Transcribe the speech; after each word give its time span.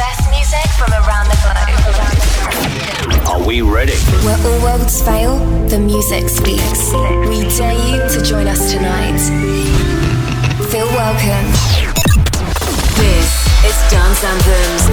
best 0.00 0.30
music 0.30 0.66
from 0.78 0.90
around 0.92 1.28
the 1.28 1.36
globe. 1.44 3.28
Are 3.28 3.42
we 3.46 3.60
ready? 3.60 3.98
Where 4.24 4.40
all 4.46 4.62
worlds 4.62 5.02
fail, 5.02 5.36
the 5.68 5.78
music 5.78 6.30
speaks. 6.30 6.90
We 7.28 7.44
dare 7.58 7.76
you 7.86 8.08
to 8.08 8.22
join 8.24 8.46
us 8.48 8.72
tonight. 8.72 9.20
Feel 10.72 10.88
welcome. 10.96 11.46
This 12.96 13.28
is 13.68 13.76
Dance 13.92 14.24
Anthems. 14.24 14.84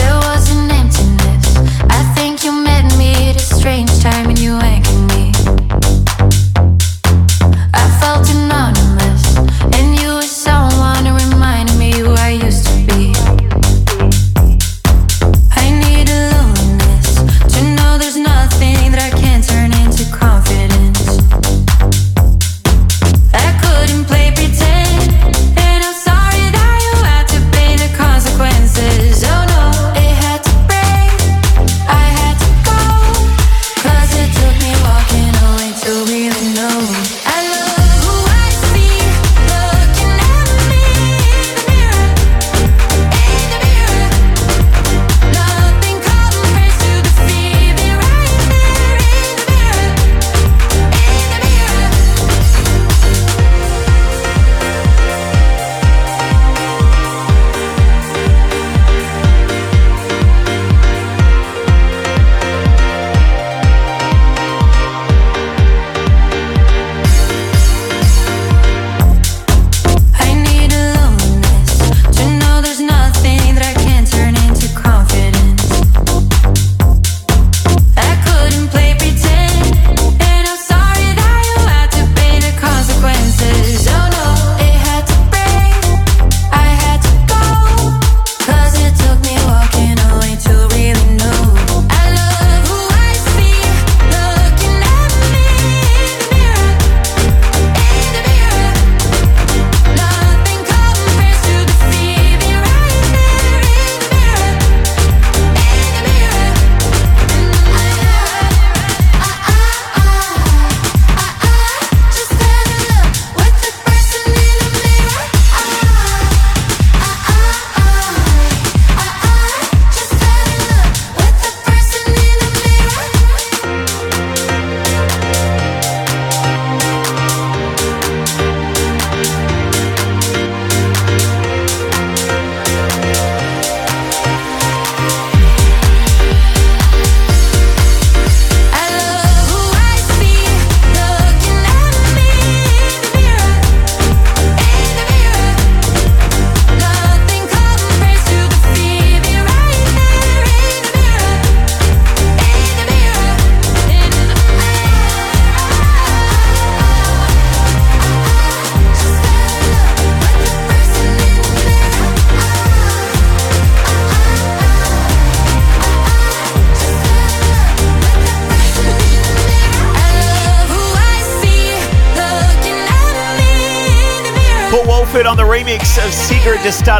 There 0.00 0.18
was 0.28 0.44
an 0.50 0.70
emptiness. 0.70 1.56
I 1.88 2.02
think 2.14 2.44
you 2.44 2.52
met 2.52 2.84
me 2.98 3.30
at 3.30 3.36
a 3.36 3.46
strange 3.56 3.98
time 4.02 4.28
and 4.28 4.38
you 4.38 4.56
anchored 4.56 5.04
me. 5.14 5.32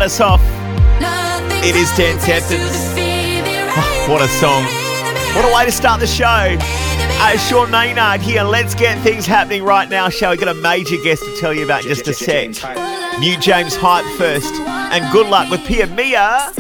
us 0.07 0.21
off. 0.21 0.41
It 1.65 1.75
is 1.75 1.91
dance 1.97 2.25
Tempton's. 2.25 2.95
Oh, 3.79 4.07
what 4.11 4.23
a 4.23 4.29
song. 4.29 4.65
What 5.35 5.45
a 5.45 5.55
way 5.55 5.67
to 5.67 5.73
start 5.73 6.01
the 6.01 6.07
show. 6.07 6.25
Uh, 6.25 7.37
Sean 7.37 7.71
Maynard 7.71 8.23
here. 8.23 8.43
Let's 8.43 8.75
get 8.75 9.03
things 9.03 9.27
happening 9.27 9.65
right 9.65 9.87
now, 9.91 10.09
shall 10.09 10.31
we? 10.31 10.39
Got 10.39 10.49
a 10.49 10.55
major 10.55 10.97
guest 11.03 11.25
to 11.25 11.37
tell 11.37 11.53
you 11.53 11.65
about 11.65 11.83
in 11.83 11.89
just 11.89 12.09
a 12.09 12.15
sec. 12.15 12.55
New 13.21 13.37
James 13.39 13.77
Hype 13.77 14.07
first. 14.17 14.55
And 14.55 15.13
good 15.13 15.27
luck 15.27 15.51
with 15.51 15.63
Pia 15.67 15.89
Mia. 15.89 16.53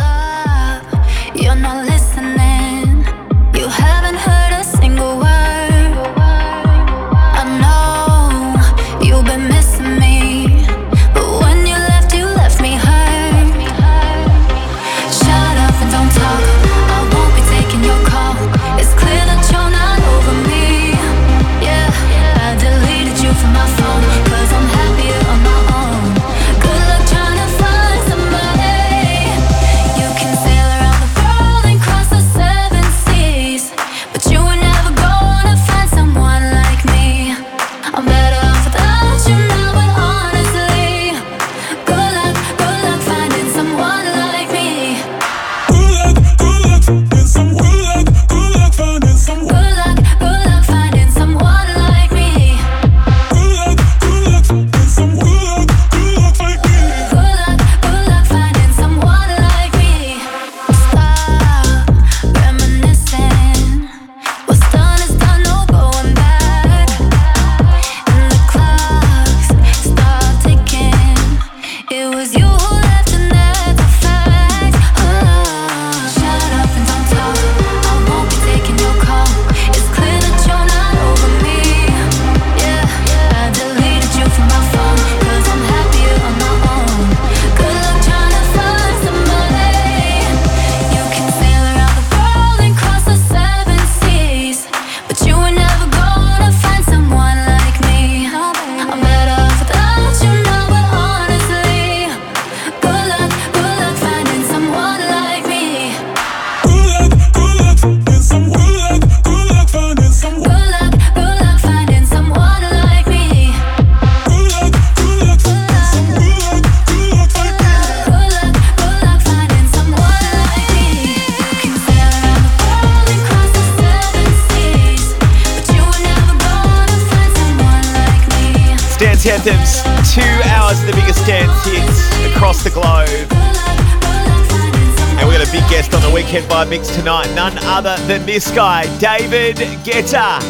On 136.56 136.68
the 136.68 136.76
Weekend 136.76 136.86
Vibe 136.86 136.88
Mix 136.88 136.96
tonight, 136.96 137.34
none 137.34 137.58
other 137.64 137.96
than 138.06 138.24
this 138.26 138.50
guy, 138.50 138.84
David 138.98 139.56
Guetta, 139.84 140.40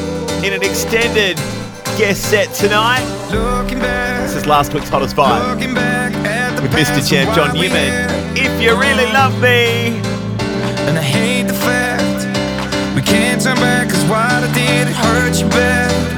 in 0.44 0.52
an 0.52 0.62
extended 0.62 1.36
guest 1.98 2.30
set 2.30 2.52
tonight. 2.54 3.04
This 4.22 4.34
is 4.34 4.46
last 4.46 4.72
week's 4.74 4.88
hottest 4.88 5.16
vibe 5.16 5.58
with 6.62 6.70
Mr. 6.72 7.08
Champ 7.08 7.34
John 7.34 7.54
Newman. 7.54 8.36
If 8.36 8.60
you 8.62 8.78
really 8.78 9.06
love 9.12 9.34
me, 9.40 9.98
and 10.86 10.98
I 10.98 11.02
hate 11.02 11.48
the 11.48 11.54
fact 11.54 12.26
we 12.94 13.02
can't 13.02 13.42
turn 13.42 13.56
back, 13.56 13.90
cause 13.90 14.04
what 14.04 14.20
I 14.20 14.52
did 14.52 14.88
hurt 14.88 15.40
you 15.40 15.48
bad. 15.48 16.15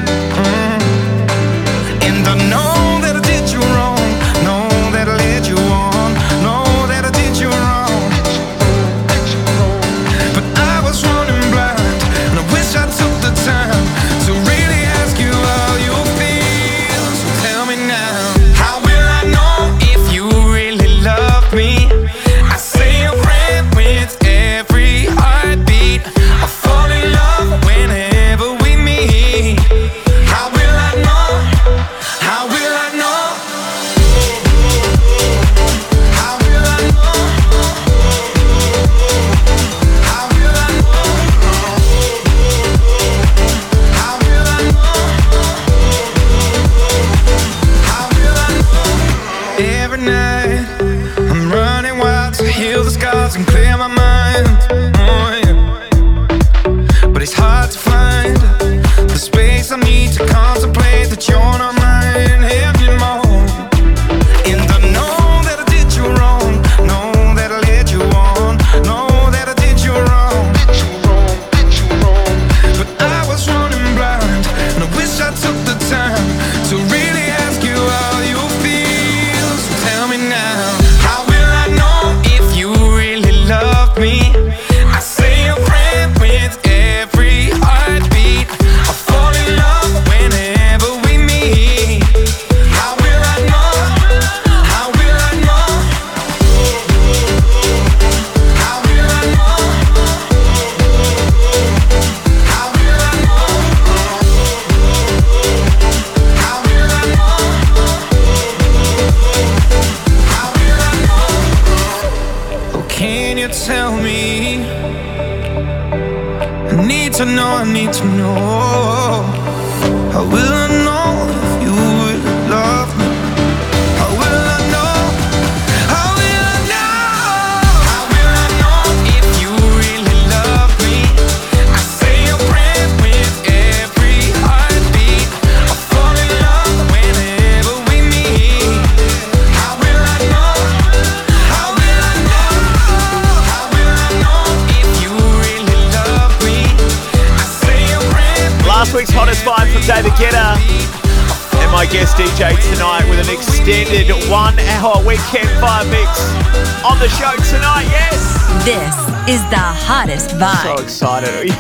Excited 160.78 161.50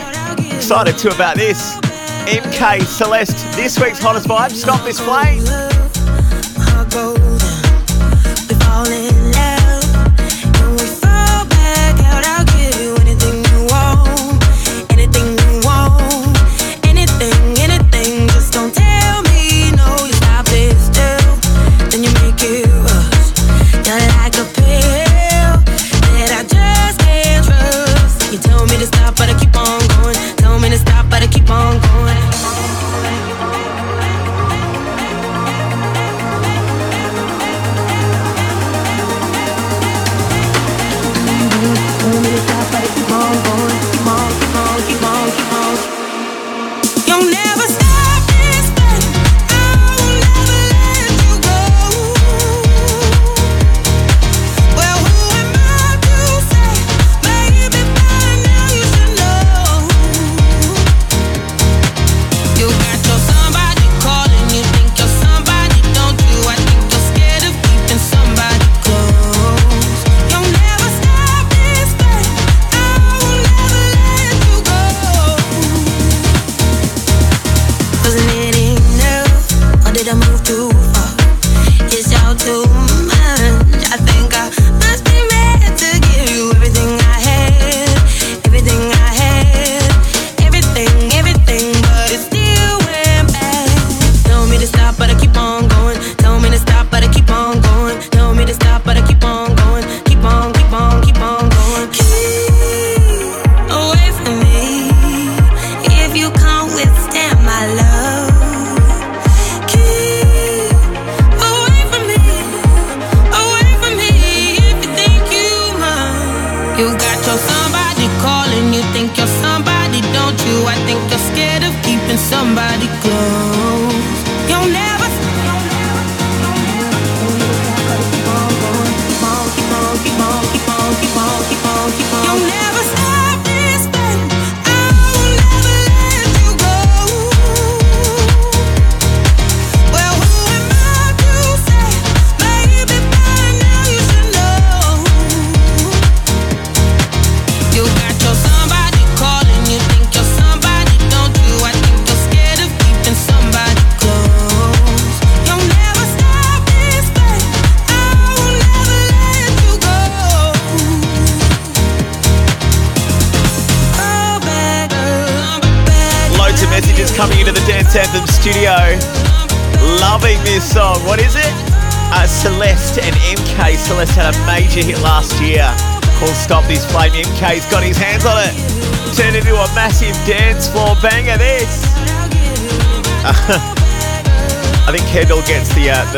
Excited 0.54 0.98
too 0.98 1.08
about 1.08 1.36
this. 1.36 1.76
MK 2.26 2.82
Celeste, 2.82 3.36
this 3.56 3.80
week's 3.80 3.98
hottest 3.98 4.26
vibe. 4.26 4.50
Stop 4.50 4.84
this 4.84 5.00
Flame. 5.00 5.87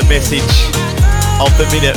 The 0.01 0.09
message 0.09 0.41
of 1.41 1.51
the 1.59 1.67
minute. 1.73 1.97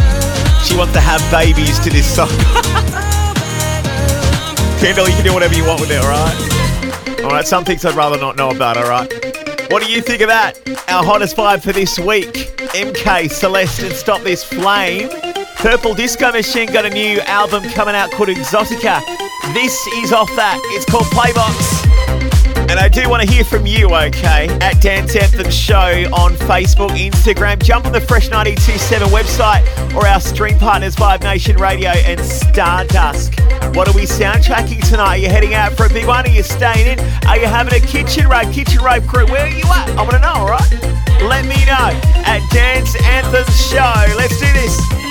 She 0.65 0.75
wants 0.75 0.93
to 0.93 0.99
have 0.99 1.21
babies 1.31 1.79
to 1.79 1.89
this 1.89 2.05
song. 2.05 2.27
Kendall, 4.79 5.07
you 5.07 5.15
can 5.15 5.23
do 5.23 5.33
whatever 5.33 5.53
you 5.53 5.65
want 5.65 5.79
with 5.79 5.91
it, 5.91 6.03
alright? 6.03 7.23
Alright, 7.23 7.47
some 7.47 7.63
things 7.63 7.85
I'd 7.85 7.95
rather 7.95 8.17
not 8.17 8.35
know 8.35 8.49
about, 8.49 8.77
alright? 8.77 9.09
What 9.71 9.83
do 9.83 9.91
you 9.91 10.01
think 10.01 10.21
of 10.21 10.27
that? 10.27 10.59
Our 10.89 11.03
hottest 11.03 11.37
vibe 11.37 11.63
for 11.63 11.71
this 11.71 11.97
week 11.97 12.33
MK, 12.73 13.31
Celeste, 13.31 13.83
and 13.83 13.93
Stop 13.93 14.21
This 14.21 14.43
Flame. 14.43 15.09
Purple 15.55 15.93
Disco 15.93 16.31
Machine 16.31 16.71
got 16.73 16.85
a 16.85 16.89
new 16.89 17.21
album 17.21 17.63
coming 17.69 17.95
out 17.95 18.11
called 18.11 18.29
Exotica. 18.29 18.99
This 19.53 19.87
is 19.87 20.11
off 20.11 20.29
that. 20.35 20.59
It's 20.73 20.85
called 20.85 21.05
Playbox. 21.05 21.72
And 22.73 22.79
I 22.79 22.89
do 22.89 23.07
want 23.07 23.21
to 23.21 23.31
hear 23.31 23.43
from 23.43 23.67
you, 23.67 23.85
okay? 23.93 24.47
At 24.59 24.81
Dance 24.81 25.15
Anthem 25.15 25.51
Show 25.51 26.09
on 26.11 26.33
Facebook, 26.33 26.89
Instagram. 26.89 27.61
Jump 27.61 27.85
on 27.85 27.91
the 27.91 28.01
Fresh 28.01 28.29
927 28.31 29.09
website 29.09 29.93
or 29.93 30.07
our 30.07 30.19
stream 30.19 30.57
partners, 30.57 30.95
Vibe 30.95 31.21
Nation 31.21 31.57
Radio 31.57 31.91
and 31.91 32.19
Stardust. 32.19 33.39
What 33.75 33.87
are 33.87 33.93
we 33.93 34.05
soundtracking 34.05 34.89
tonight? 34.89 35.07
Are 35.07 35.17
you 35.17 35.29
heading 35.29 35.53
out 35.53 35.73
for 35.73 35.85
a 35.85 35.89
big 35.89 36.07
one? 36.07 36.25
Are 36.25 36.31
you 36.31 36.41
staying 36.41 36.97
in? 36.97 36.99
Are 37.27 37.37
you 37.37 37.45
having 37.45 37.75
a 37.75 37.79
kitchen 37.79 38.27
rave? 38.27 38.51
Kitchen 38.51 38.81
rave 38.81 39.05
crew, 39.05 39.27
where 39.27 39.45
are 39.45 39.49
you 39.49 39.65
at? 39.65 39.89
I 39.91 40.01
want 40.01 40.13
to 40.13 40.19
know, 40.19 40.33
alright? 40.33 40.71
Let 41.21 41.45
me 41.45 41.63
know 41.65 41.91
at 42.25 42.41
Dance 42.49 42.95
Anthem 43.03 43.45
Show. 43.53 44.17
Let's 44.17 44.39
do 44.39 44.51
this. 44.51 45.02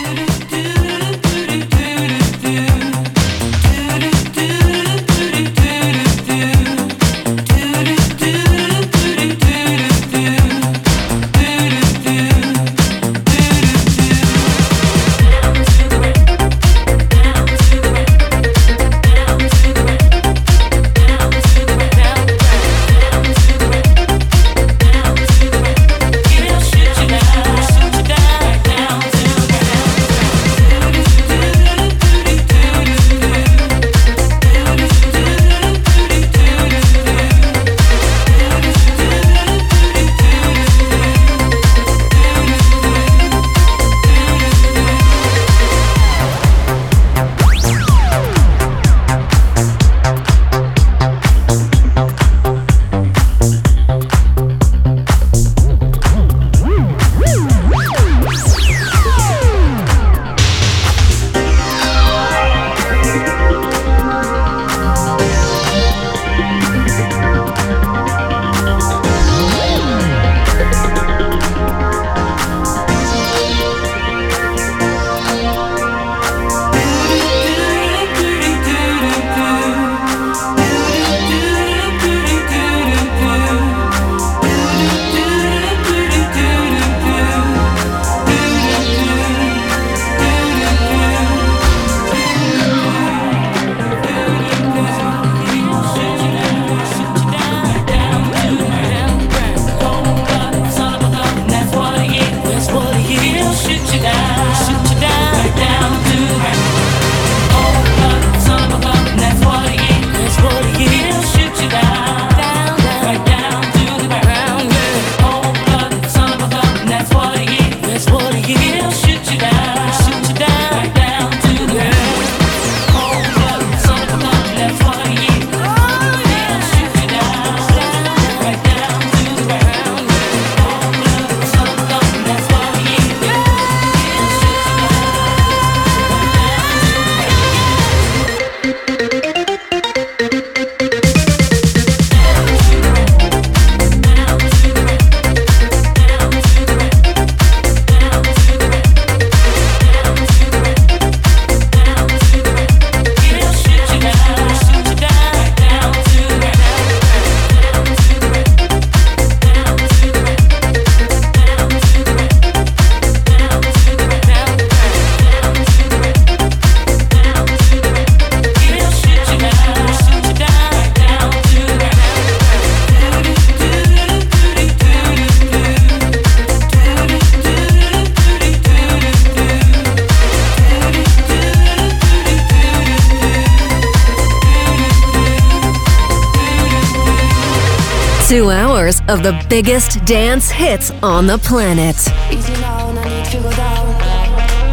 the 189.22 189.46
biggest 189.48 190.04
dance 190.04 190.50
hits 190.50 190.90
on 191.00 191.28
the 191.28 191.38
planet. 191.38 191.96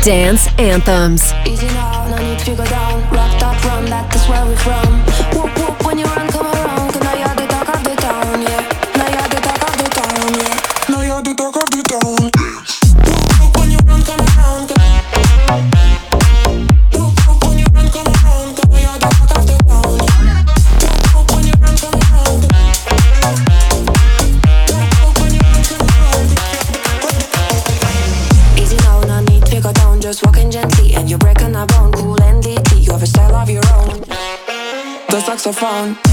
Dance 0.04 0.48
anthems. 0.58 1.32
down. 35.80 36.09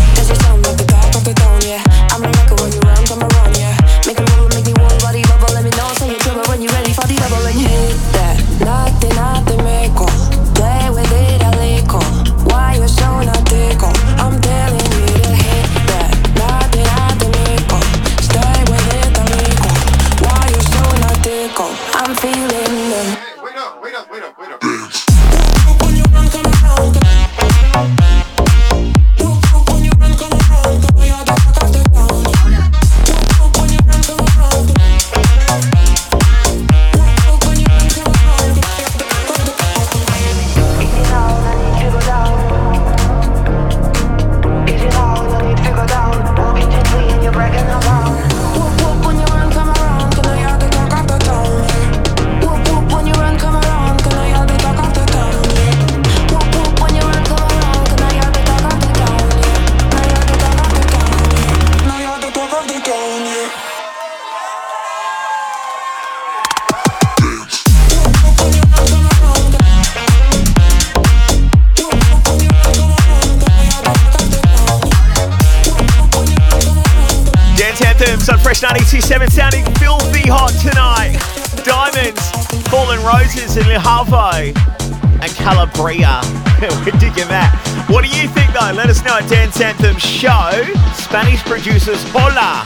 producers 91.66 92.04
Hola 92.10 92.62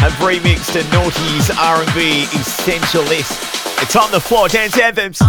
have 0.00 0.12
remixed 0.14 0.72
the 0.72 0.82
Naughty's 0.90 1.50
R&B 1.56 2.22
essential 2.34 3.04
list. 3.04 3.38
It's 3.80 3.94
on 3.94 4.10
the 4.10 4.18
floor, 4.18 4.48
dance 4.48 4.76
anthems. 4.76 5.20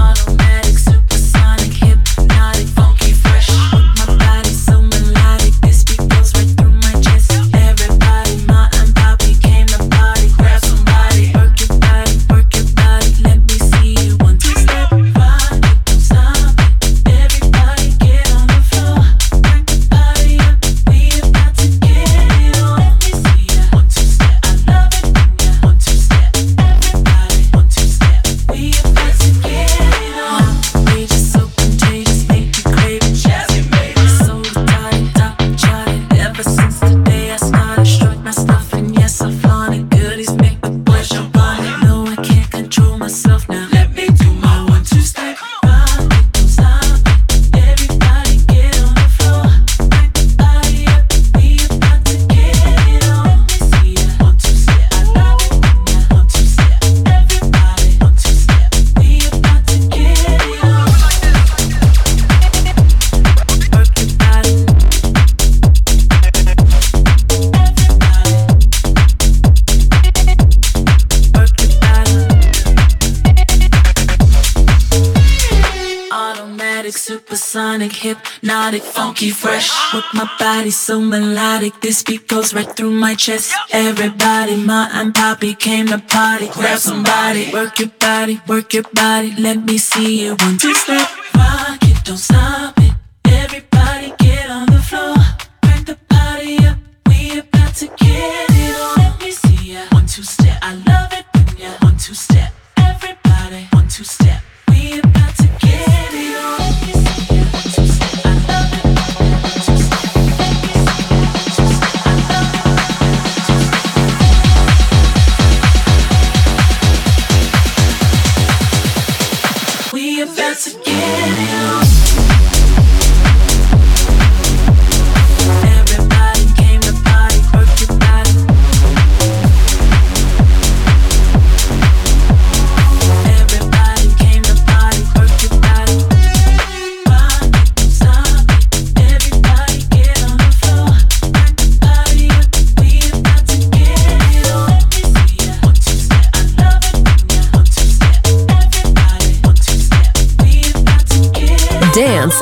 hypnotic, 78.41 78.82
funky, 78.82 79.30
fresh. 79.30 79.71
With 79.93 80.06
my 80.13 80.30
body 80.39 80.71
so 80.71 80.99
melodic, 80.99 81.80
this 81.82 82.04
beat 82.04 82.27
goes 82.27 82.54
right 82.54 82.75
through 82.75 82.91
my 82.91 83.15
chest. 83.15 83.54
Everybody, 83.71 84.56
ma 84.56 84.89
and 84.91 85.13
poppy 85.13 85.54
came 85.54 85.88
to 85.88 85.99
party. 85.99 86.47
Grab 86.49 86.80
somebody, 86.80 87.51
work 87.54 87.80
your 87.80 87.89
body, 87.99 88.41
work 88.47 88.73
your 88.73 88.84
body. 88.93 89.34
Let 89.38 89.63
me 89.63 89.77
see 89.77 90.23
you 90.23 90.36
one 90.36 90.58
two 90.58 90.73
step, 90.73 91.10
rock 91.36 91.77
it, 91.84 92.04
don't 92.04 92.17
stop. 92.17 92.80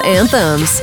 anthems. 0.04 0.82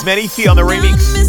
Undercover, 0.00 0.04
here's 0.04 0.04
Menifee 0.04 0.48
on 0.48 0.56
the 0.56 0.62
remix. 0.62 1.19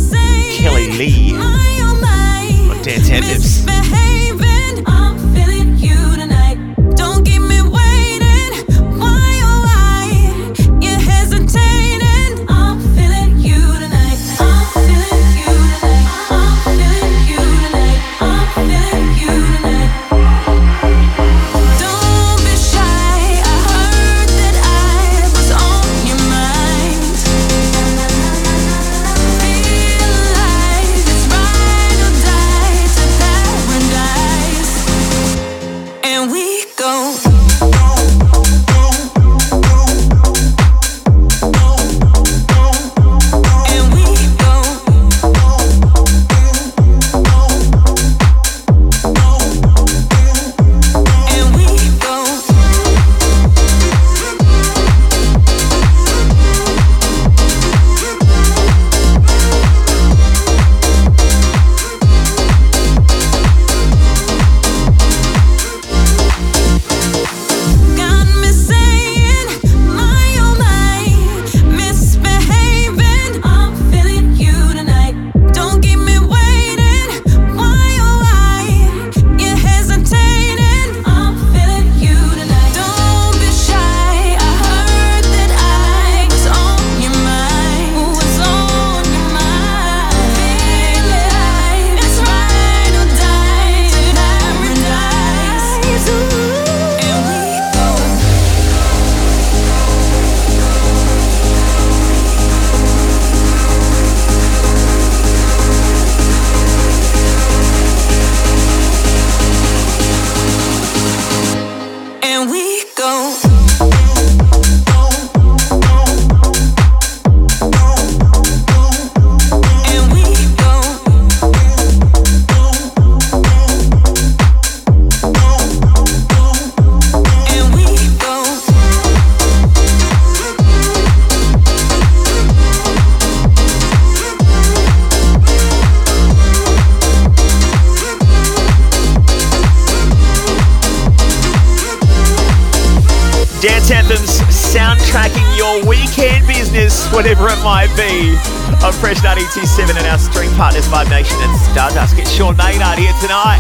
827 149.41 149.97
and 149.97 150.05
our 150.05 150.19
stream 150.19 150.51
partners, 150.51 150.87
Vibe 150.87 151.09
Nation 151.09 151.35
and 151.41 151.59
Stardust. 151.61 152.15
Get 152.15 152.27
Sean 152.27 152.55
Maynard 152.57 152.99
here 152.99 153.13
tonight. 153.21 153.57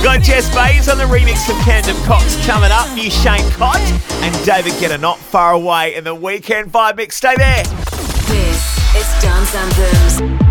Got 0.00 0.22
Jess 0.22 0.46
Bays 0.54 0.88
on 0.88 0.96
the 0.96 1.04
remix 1.04 1.50
of 1.50 1.56
Candom 1.66 1.96
Cox 2.06 2.36
coming 2.46 2.70
up. 2.70 2.86
New 2.94 3.10
Shane 3.10 3.50
Codd 3.50 3.80
and 4.22 4.46
David 4.46 4.74
Guetta 4.74 5.00
not 5.00 5.18
far 5.18 5.54
away 5.54 5.96
in 5.96 6.04
the 6.04 6.14
weekend 6.14 6.70
Vibe 6.70 6.96
mix. 6.96 7.16
Stay 7.16 7.34
there. 7.34 7.64
This 8.28 8.94
is 8.94 9.20
Dance 9.20 9.54
Anthems. 9.56 10.47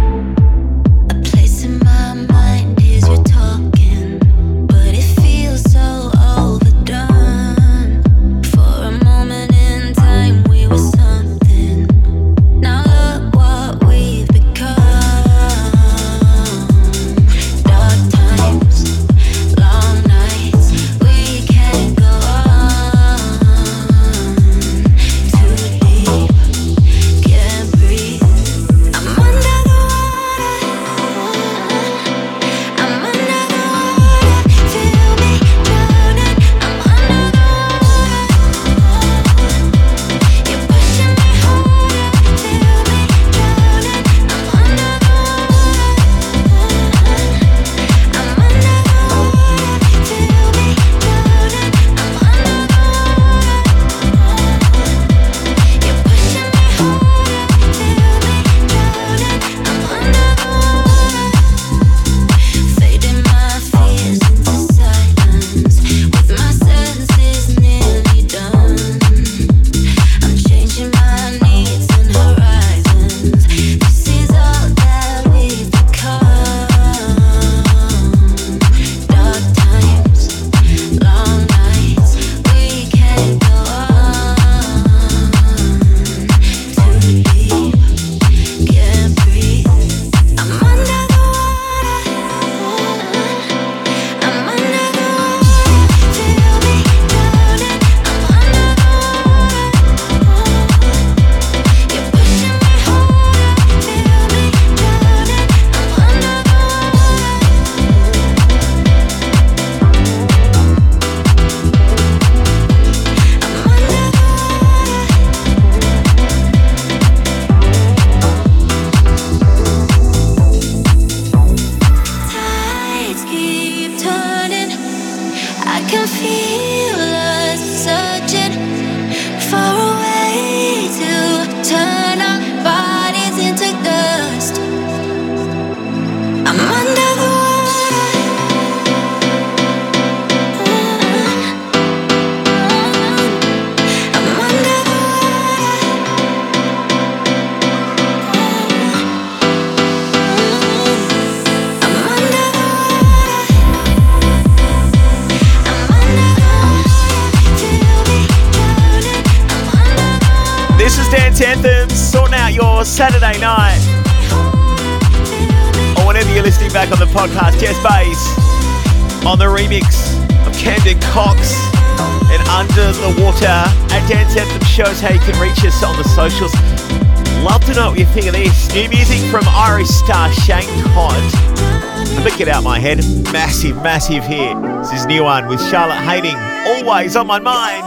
ahead. 182.88 183.34
Massive, 183.34 183.76
massive 183.78 184.26
here. 184.26 184.56
This 184.80 184.94
is 184.94 185.06
new 185.06 185.24
one 185.24 185.48
with 185.48 185.62
Charlotte 185.70 186.02
Hayden. 186.04 186.36
Always 186.68 187.16
on 187.16 187.28
my 187.28 187.40
mind. 187.40 187.84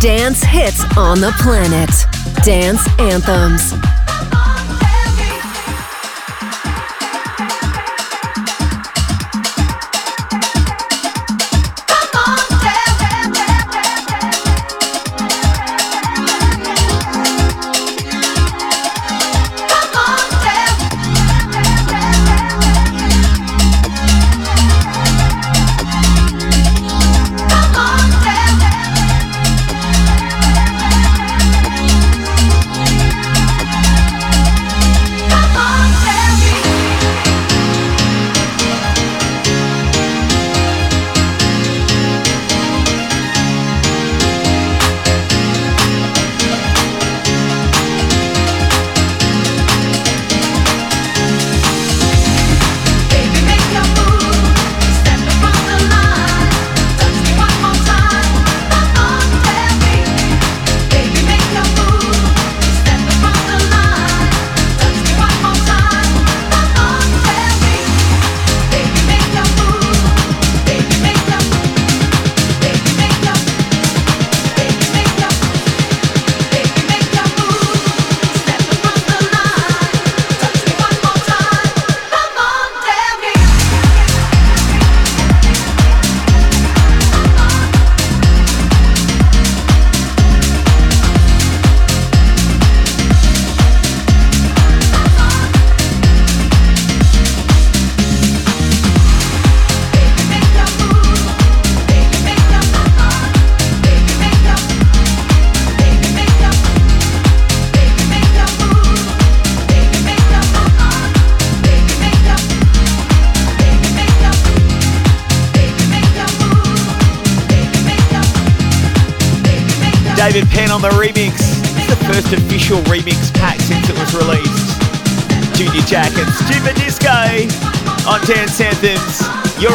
dance 0.00 0.42
hits 0.42 0.82
on 0.96 1.20
the 1.20 1.30
planet. 1.40 1.90
Dance 2.42 2.80
anthems. 2.98 3.79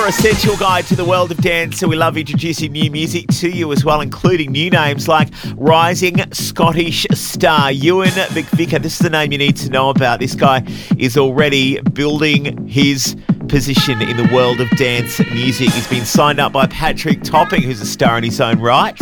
Essential 0.07 0.55
guide 0.57 0.85
to 0.85 0.95
the 0.95 1.03
world 1.03 1.31
of 1.31 1.37
dance. 1.37 1.81
and 1.81 1.89
we 1.89 1.95
love 1.95 2.15
introducing 2.15 2.71
new 2.71 2.91
music 2.91 3.27
to 3.27 3.49
you 3.49 3.71
as 3.73 3.83
well, 3.83 4.01
including 4.01 4.51
new 4.51 4.69
names 4.69 5.07
like 5.07 5.29
rising 5.55 6.17
Scottish 6.31 7.07
star 7.11 7.71
Ewan 7.71 8.09
McVicker. 8.09 8.81
This 8.81 8.93
is 8.93 8.99
the 8.99 9.09
name 9.09 9.31
you 9.31 9.39
need 9.39 9.57
to 9.57 9.69
know 9.69 9.89
about. 9.89 10.19
This 10.19 10.35
guy 10.35 10.63
is 10.97 11.17
already 11.17 11.81
building 11.81 12.67
his 12.67 13.15
position 13.49 14.01
in 14.01 14.15
the 14.15 14.29
world 14.33 14.61
of 14.61 14.69
dance 14.77 15.19
music. 15.31 15.71
He's 15.71 15.87
been 15.87 16.05
signed 16.05 16.39
up 16.39 16.53
by 16.53 16.67
Patrick 16.67 17.23
Topping, 17.23 17.63
who's 17.63 17.81
a 17.81 17.85
star 17.85 18.17
in 18.17 18.23
his 18.23 18.39
own 18.39 18.59
right. 18.59 18.99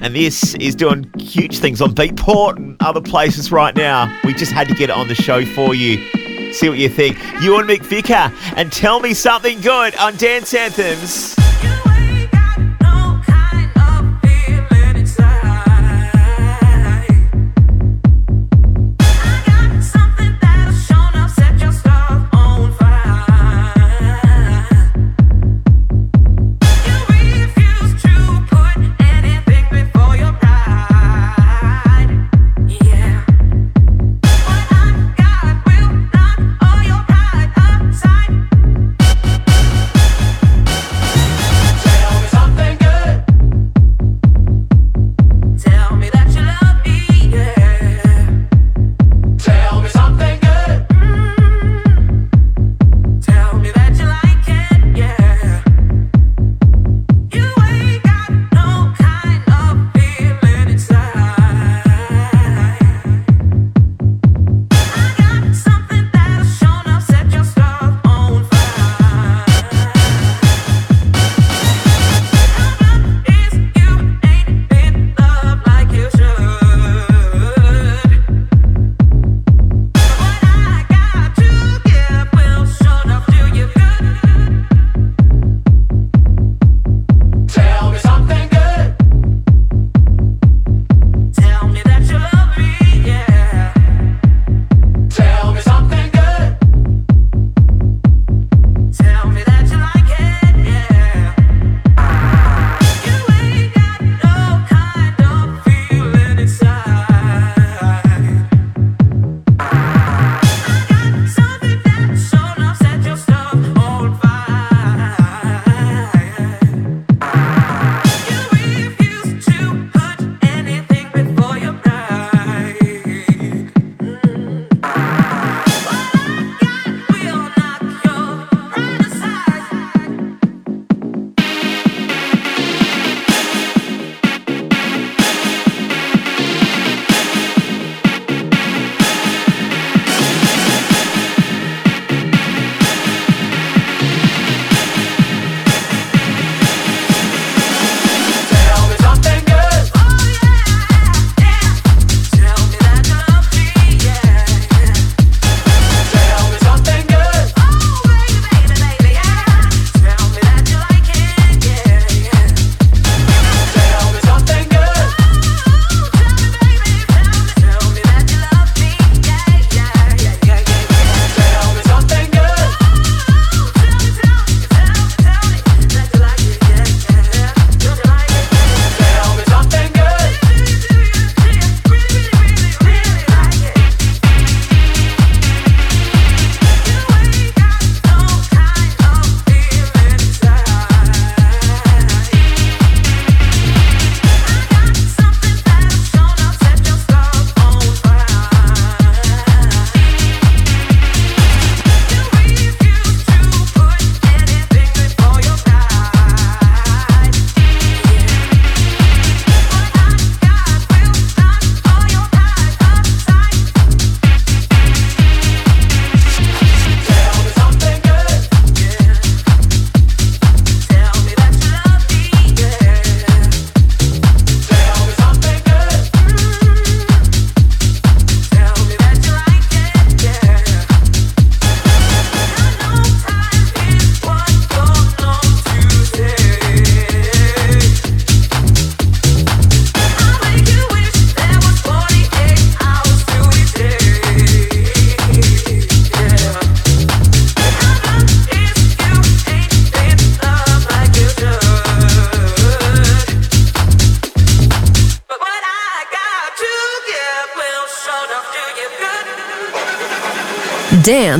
And 0.00 0.14
this 0.14 0.54
is 0.56 0.74
doing 0.74 1.10
huge 1.18 1.58
things 1.58 1.80
on 1.80 1.94
Beatport 1.94 2.56
and 2.58 2.76
other 2.80 3.00
places 3.00 3.50
right 3.50 3.74
now. 3.74 4.14
We 4.22 4.34
just 4.34 4.52
had 4.52 4.68
to 4.68 4.74
get 4.74 4.90
it 4.90 4.96
on 4.96 5.08
the 5.08 5.14
show 5.14 5.46
for 5.46 5.74
you. 5.74 6.21
See 6.52 6.68
what 6.68 6.78
you 6.78 6.88
think. 6.88 7.18
Ewan 7.42 7.66
McVicker 7.66 8.32
and 8.56 8.70
tell 8.72 9.00
me 9.00 9.14
something 9.14 9.60
good 9.60 9.96
on 9.96 10.16
Dance 10.16 10.54
Anthems. 10.54 11.34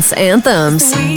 Dance 0.03 0.13
Anthems. 0.15 1.12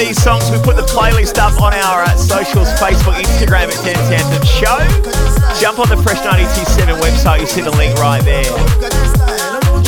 These 0.00 0.22
songs, 0.22 0.50
we 0.50 0.56
put 0.64 0.76
the 0.76 0.88
playlist 0.88 1.36
up 1.36 1.60
on 1.60 1.74
our 1.74 2.02
uh, 2.02 2.16
socials, 2.16 2.72
Facebook, 2.80 3.20
Instagram 3.20 3.68
at 3.68 3.78
Dance 3.84 4.08
Anthem 4.08 4.44
Show. 4.48 4.80
Jump 5.60 5.78
on 5.78 5.88
the 5.92 6.00
Fresh 6.00 6.24
927 6.24 6.96
website, 6.96 7.40
you 7.40 7.46
see 7.46 7.60
the 7.60 7.70
link 7.76 7.92
right 8.00 8.24
there. 8.24 8.48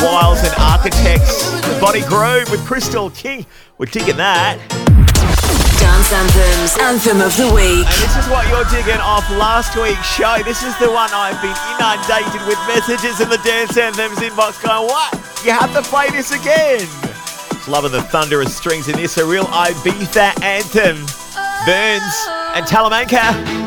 Wiles 0.05 0.45
and 0.45 0.53
Architects, 0.61 1.49
the 1.65 1.79
Body 1.81 2.03
Groove 2.05 2.51
with 2.51 2.61
Crystal 2.67 3.11
King. 3.11 3.47
We're 3.79 3.91
digging 3.91 4.19
that. 4.21 4.61
Dance 5.81 6.13
Anthems, 6.13 6.77
Anthem 6.79 7.19
of 7.25 7.33
the 7.41 7.49
Week. 7.51 7.89
And 7.89 7.99
this 8.05 8.15
is 8.21 8.29
what 8.29 8.45
you're 8.53 8.69
digging 8.69 9.01
off 9.01 9.25
last 9.35 9.75
week's 9.81 10.07
show. 10.07 10.39
This 10.45 10.63
is 10.63 10.77
the 10.79 10.93
one 10.93 11.11
I've 11.11 11.41
been 11.41 11.57
inundated 11.75 12.47
with 12.47 12.61
messages 12.69 13.19
in 13.19 13.33
the 13.33 13.41
Dance 13.43 13.81
Anthems 13.81 14.19
inbox 14.21 14.63
going, 14.63 14.87
what? 14.87 15.11
You 15.43 15.51
have 15.51 15.73
to 15.73 15.83
play 15.83 16.11
this 16.11 16.31
again. 16.31 16.87
Loving 17.69 17.93
the 17.93 18.03
thunderous 18.03 18.57
strings 18.57 18.89
in 18.89 18.97
this, 18.97 19.17
a 19.19 19.25
real 19.25 19.45
Ibiza 19.45 20.43
anthem. 20.43 20.97
Burns 21.65 22.27
and 22.55 22.67
Talamanca. 22.67 23.62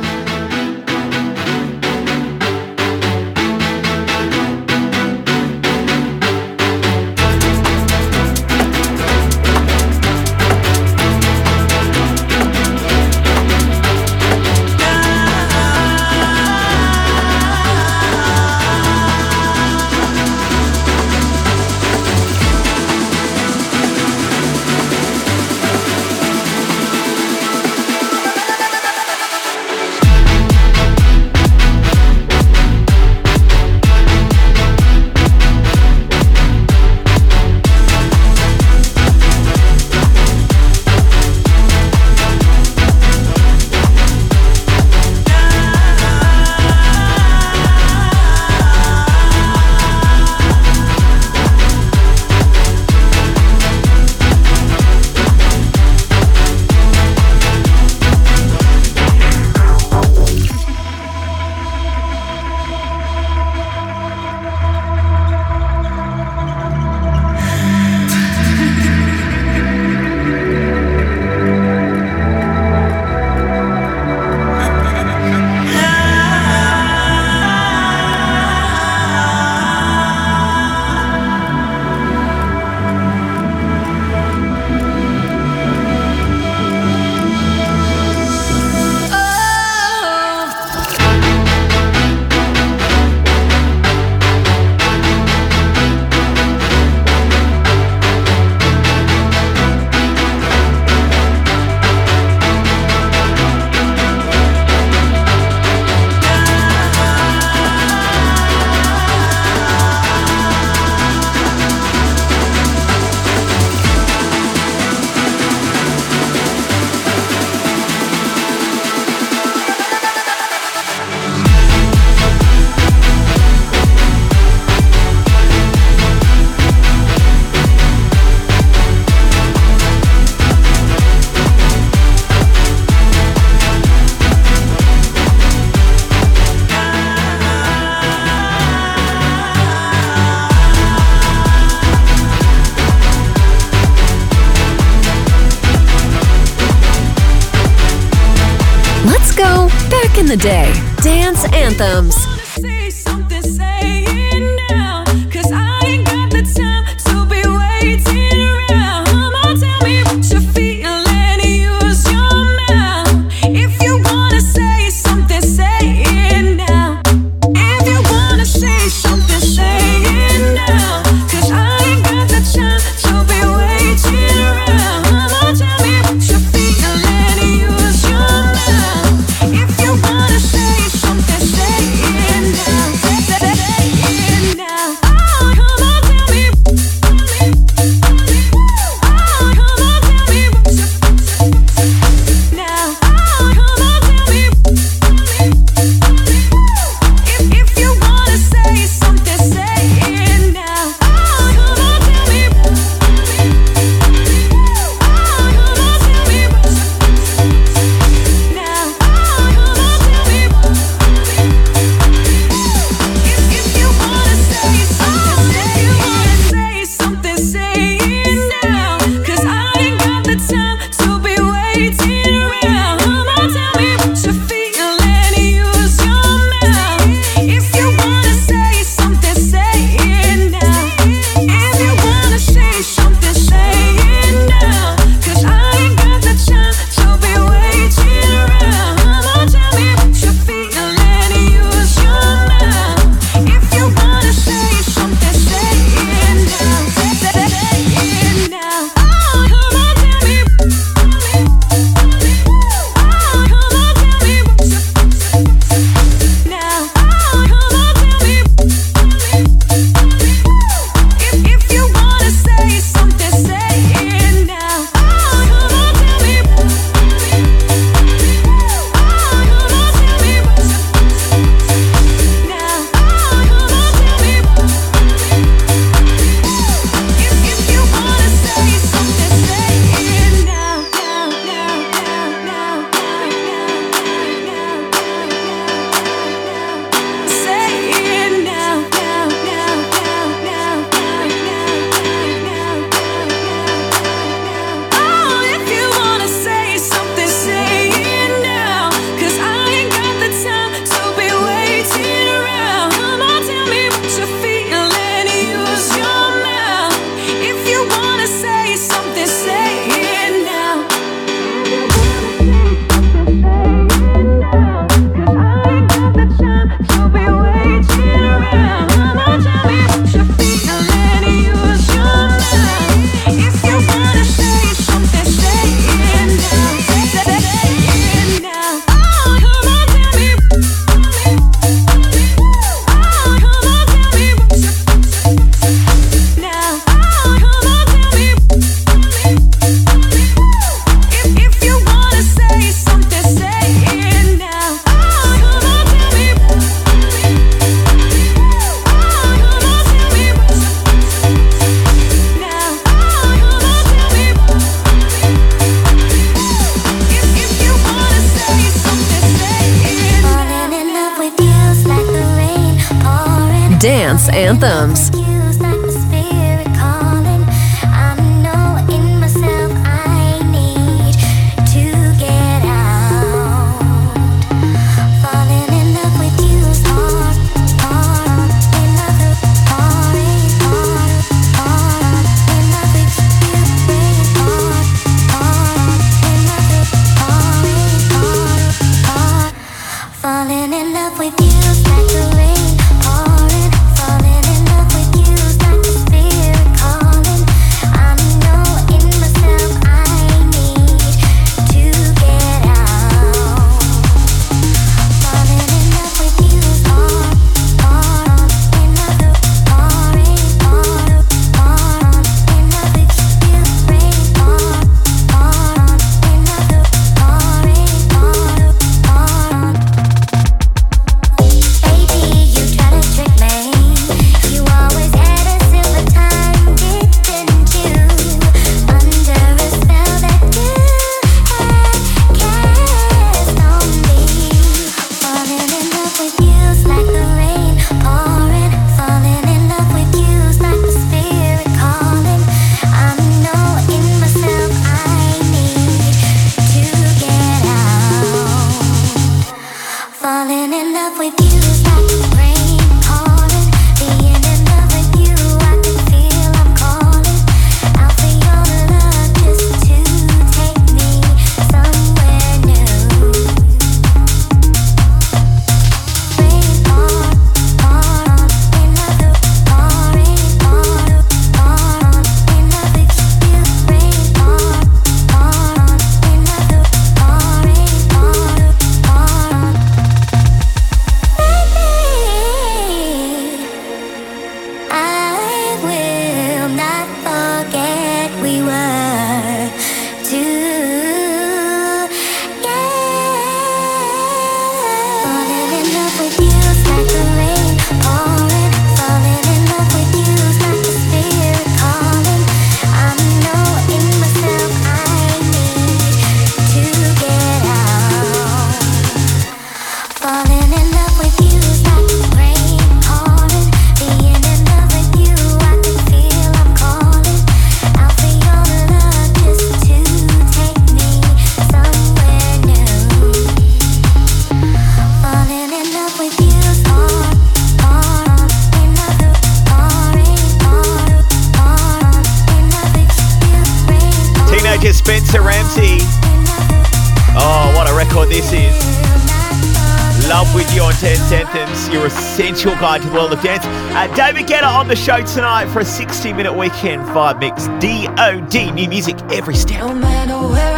on 544.85 544.89
the 544.89 544.95
show 544.95 545.19
tonight 545.25 545.65
for 545.73 545.79
a 545.79 545.85
60 545.85 546.31
minute 546.33 546.53
weekend 546.53 547.01
vibe 547.05 547.39
mix. 547.39 547.65
DOD, 547.81 548.75
new 548.75 548.87
music 548.87 549.19
every 549.31 549.55
step. 549.55 549.79
No 549.79 550.74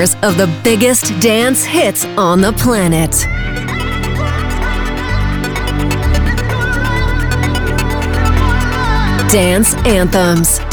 Of 0.00 0.38
the 0.38 0.46
biggest 0.64 1.20
dance 1.20 1.62
hits 1.62 2.06
on 2.16 2.40
the 2.40 2.54
planet. 2.54 3.10
Dance 9.30 9.74
Anthems. 9.84 10.69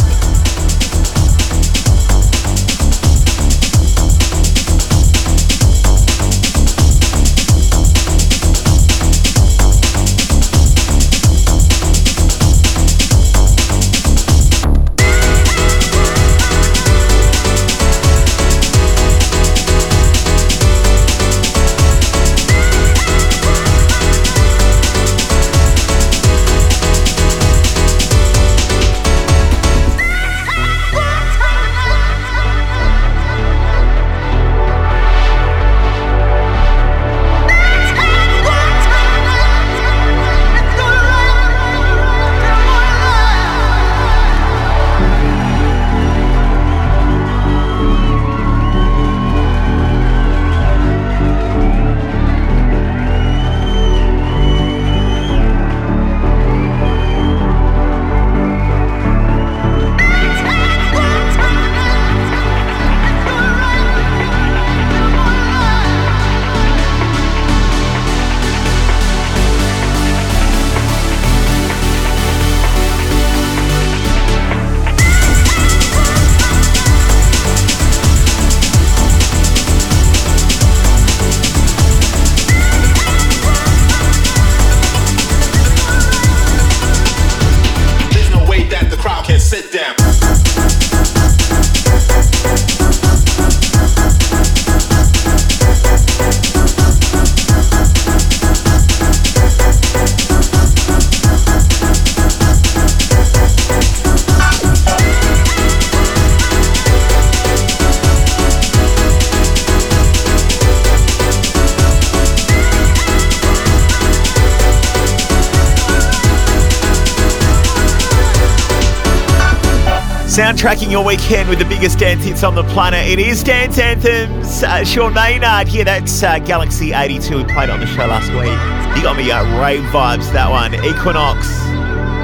Soundtracking 120.58 120.90
your 120.90 121.06
weekend 121.06 121.50
with 121.50 121.60
the 121.60 121.66
biggest 121.66 122.00
dance 122.00 122.24
hits 122.24 122.44
on 122.44 122.56
the 122.56 122.64
planet. 122.64 123.08
It 123.08 123.20
is 123.20 123.44
Dance 123.44 123.78
Anthems. 123.78 124.64
Uh, 124.64 124.84
Sean 124.84 125.14
Maynard 125.14 125.68
here. 125.68 125.86
That's 125.86 126.24
uh, 126.24 126.40
Galaxy 126.40 126.94
82 126.94 127.38
who 127.38 127.46
played 127.46 127.70
on 127.70 127.80
the 127.80 127.86
show 127.86 128.08
last 128.08 128.32
week. 128.32 128.98
You 128.98 129.04
got 129.04 129.16
me 129.18 129.30
uh, 129.30 129.44
rave 129.62 129.84
vibes, 129.92 130.34
that 130.34 130.50
one. 130.50 130.74
Equinox. 130.74 131.48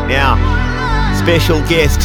Now, 0.10 0.34
special 1.16 1.60
guest, 1.68 2.00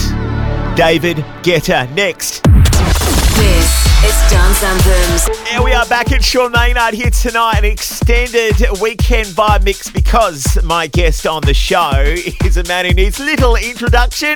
David 0.76 1.16
Guetta. 1.42 1.90
Next. 1.94 2.42
This 2.42 3.88
is 4.04 4.30
Dance 4.30 4.62
Anthems. 4.62 5.48
Here 5.48 5.62
we 5.62 5.72
are 5.72 5.86
back 5.86 6.12
at 6.12 6.22
Sean 6.22 6.52
Maynard 6.52 6.92
here 6.92 7.08
tonight, 7.08 7.60
an 7.60 7.64
extended 7.64 8.54
weekend 8.82 9.28
vibe 9.28 9.64
mix 9.64 9.88
because 9.88 10.62
my 10.62 10.88
guest 10.88 11.26
on 11.26 11.40
the 11.40 11.54
show 11.54 11.90
is 12.44 12.58
a 12.58 12.64
man 12.64 12.84
who 12.84 12.92
needs 12.92 13.18
little 13.18 13.56
introduction. 13.56 14.34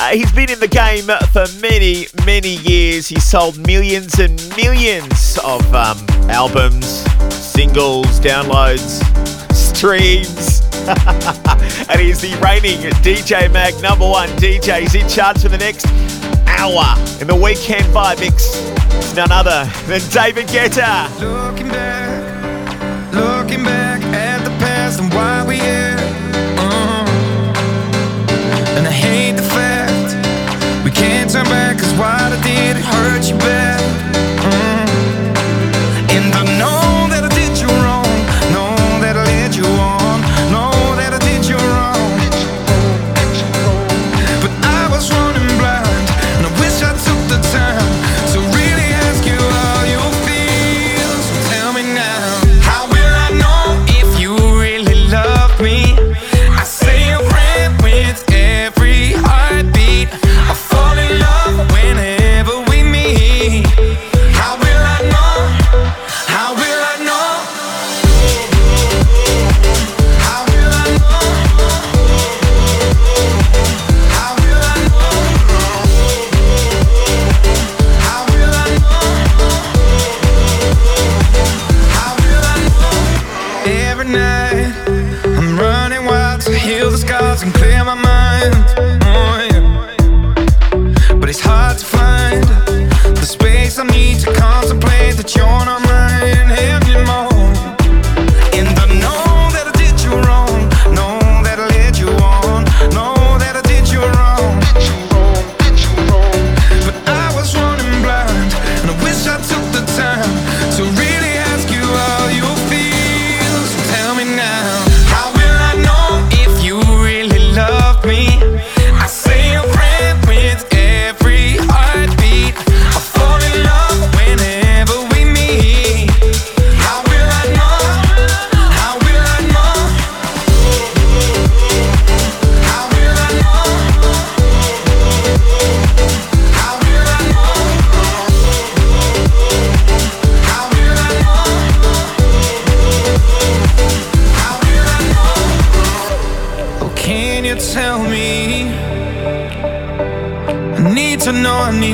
Uh, 0.00 0.10
he's 0.10 0.30
been 0.30 0.48
in 0.48 0.60
the 0.60 0.68
game 0.68 1.06
for 1.32 1.44
many, 1.60 2.06
many 2.24 2.56
years. 2.58 3.08
He 3.08 3.18
sold 3.18 3.58
millions 3.66 4.20
and 4.20 4.38
millions 4.56 5.38
of 5.44 5.62
um, 5.74 5.98
albums, 6.30 6.86
singles, 7.34 8.20
downloads, 8.20 9.02
streams. 9.52 10.60
and 11.90 12.00
he's 12.00 12.20
the 12.20 12.38
reigning 12.42 12.78
DJ 13.02 13.52
Mag 13.52 13.74
number 13.82 14.08
one 14.08 14.28
DJ. 14.30 14.82
He's 14.82 14.94
in 14.94 15.08
charge 15.08 15.42
for 15.42 15.48
the 15.48 15.58
next 15.58 15.86
hour 16.46 16.94
in 17.20 17.26
the 17.26 17.34
weekend 17.34 17.84
vibe 17.92 18.20
mix. 18.20 18.56
It's 18.94 19.16
none 19.16 19.32
other 19.32 19.64
than 19.86 20.00
David 20.10 20.46
Guetta. 20.46 21.08
Looking 21.18 21.68
back, 21.70 23.12
looking 23.12 23.64
back 23.64 24.02
at 24.14 24.44
the 24.44 24.50
past 24.58 25.00
and 25.00 25.12
why 25.12 25.44
we 25.44 25.56
here. 25.56 25.97
It 32.76 32.76
hurt 32.76 33.30
you 33.30 33.36
bad. 33.38 33.77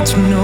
to 0.05 0.19
know 0.29 0.44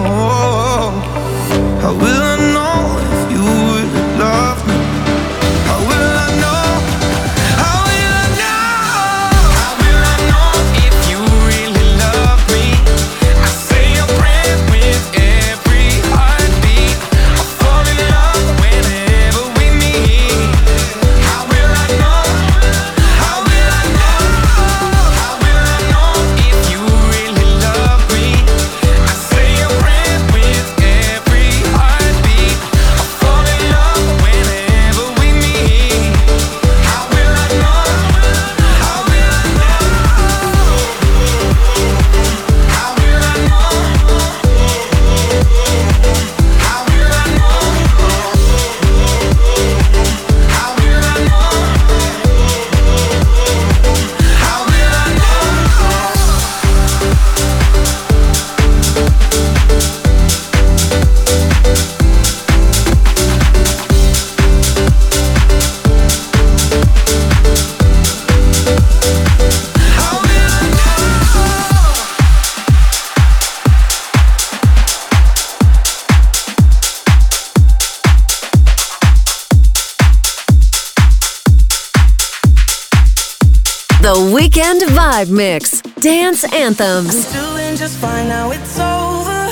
dance 86.41 86.55
anthems. 86.55 87.26
I'm 87.26 87.32
doing 87.32 87.76
just 87.76 87.99
fine 87.99 88.28
now, 88.28 88.51
it's 88.51 88.78
over. 88.78 89.49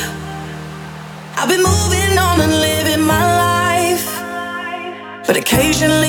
I've 1.36 1.48
been 1.48 1.62
moving 1.62 2.18
on 2.18 2.40
and 2.40 2.52
living 2.52 3.04
my 3.06 3.24
life, 3.36 5.26
but 5.26 5.36
occasionally. 5.36 6.07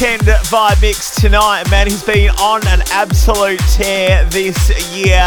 weekend 0.00 0.22
vibe 0.22 0.80
mix 0.80 1.20
tonight. 1.20 1.68
Man, 1.72 1.88
he's 1.88 2.04
been 2.04 2.30
on 2.38 2.64
an 2.68 2.82
absolute 2.92 3.58
tear 3.72 4.24
this 4.26 4.70
year. 4.94 5.26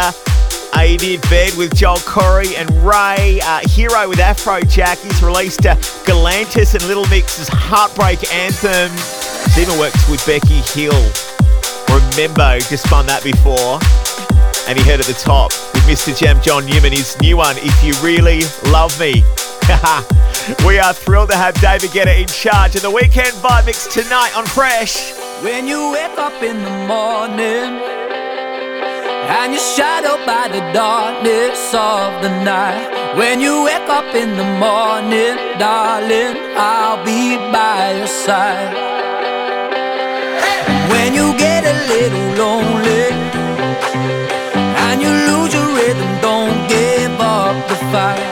Uh, 0.72 0.80
he 0.80 0.96
did 0.96 1.20
Bed 1.28 1.52
with 1.58 1.74
Joel 1.74 1.96
Corry 1.98 2.56
and 2.56 2.70
RAYE, 2.82 3.40
uh, 3.42 3.60
Hero 3.68 4.08
with 4.08 4.18
Afrojack. 4.18 5.02
He's 5.02 5.22
released 5.22 5.66
uh, 5.66 5.74
Galantis 6.06 6.74
and 6.74 6.82
Little 6.86 7.06
Mix's 7.08 7.48
Heartbreak 7.48 8.32
Anthem. 8.32 8.90
He's 9.44 9.58
even 9.58 9.78
works 9.78 10.08
with 10.08 10.24
Becky 10.24 10.62
Hill. 10.72 11.04
Remember, 11.92 12.58
just 12.60 12.86
spun 12.86 13.04
that 13.06 13.22
before. 13.22 13.78
And 14.68 14.78
he 14.78 14.84
heard 14.88 15.00
at 15.00 15.06
the 15.06 15.18
top 15.20 15.50
with 15.74 15.82
MistaJam 15.84 16.42
John 16.42 16.64
Newman, 16.64 16.92
his 16.92 17.20
new 17.20 17.36
one, 17.36 17.56
If 17.58 17.84
You 17.84 17.92
Really 18.02 18.40
Love 18.70 18.98
Me. 18.98 19.22
We 20.66 20.78
are 20.78 20.92
thrilled 20.92 21.30
to 21.30 21.36
have 21.36 21.54
David 21.60 21.90
Guetta 21.90 22.20
in 22.20 22.26
charge 22.28 22.74
of 22.76 22.82
the 22.82 22.90
weekend 22.90 23.34
vibe 23.42 23.66
mix 23.66 23.86
tonight 23.86 24.32
on 24.36 24.44
Fresh. 24.46 25.12
When 25.42 25.66
you 25.66 25.92
wake 25.92 26.18
up 26.18 26.42
in 26.42 26.62
the 26.62 26.86
morning 26.86 28.02
and 29.28 29.52
you're 29.52 29.62
shadowed 29.76 30.26
by 30.26 30.48
the 30.48 30.60
darkness 30.72 31.72
of 31.72 32.22
the 32.22 32.30
night. 32.44 33.16
When 33.16 33.40
you 33.40 33.64
wake 33.64 33.88
up 33.88 34.14
in 34.14 34.36
the 34.36 34.48
morning, 34.58 35.36
darling, 35.58 36.34
I'll 36.56 37.04
be 37.04 37.36
by 37.52 37.96
your 37.98 38.06
side. 38.06 38.74
When 40.90 41.14
you 41.14 41.36
get 41.38 41.64
a 41.64 41.76
little 41.92 42.26
lonely 42.42 43.06
and 44.84 45.00
you 45.00 45.12
lose 45.28 45.54
your 45.54 45.68
rhythm, 45.78 46.10
don't 46.20 46.68
give 46.68 47.20
up 47.20 47.56
the 47.68 47.76
fight. 47.92 48.31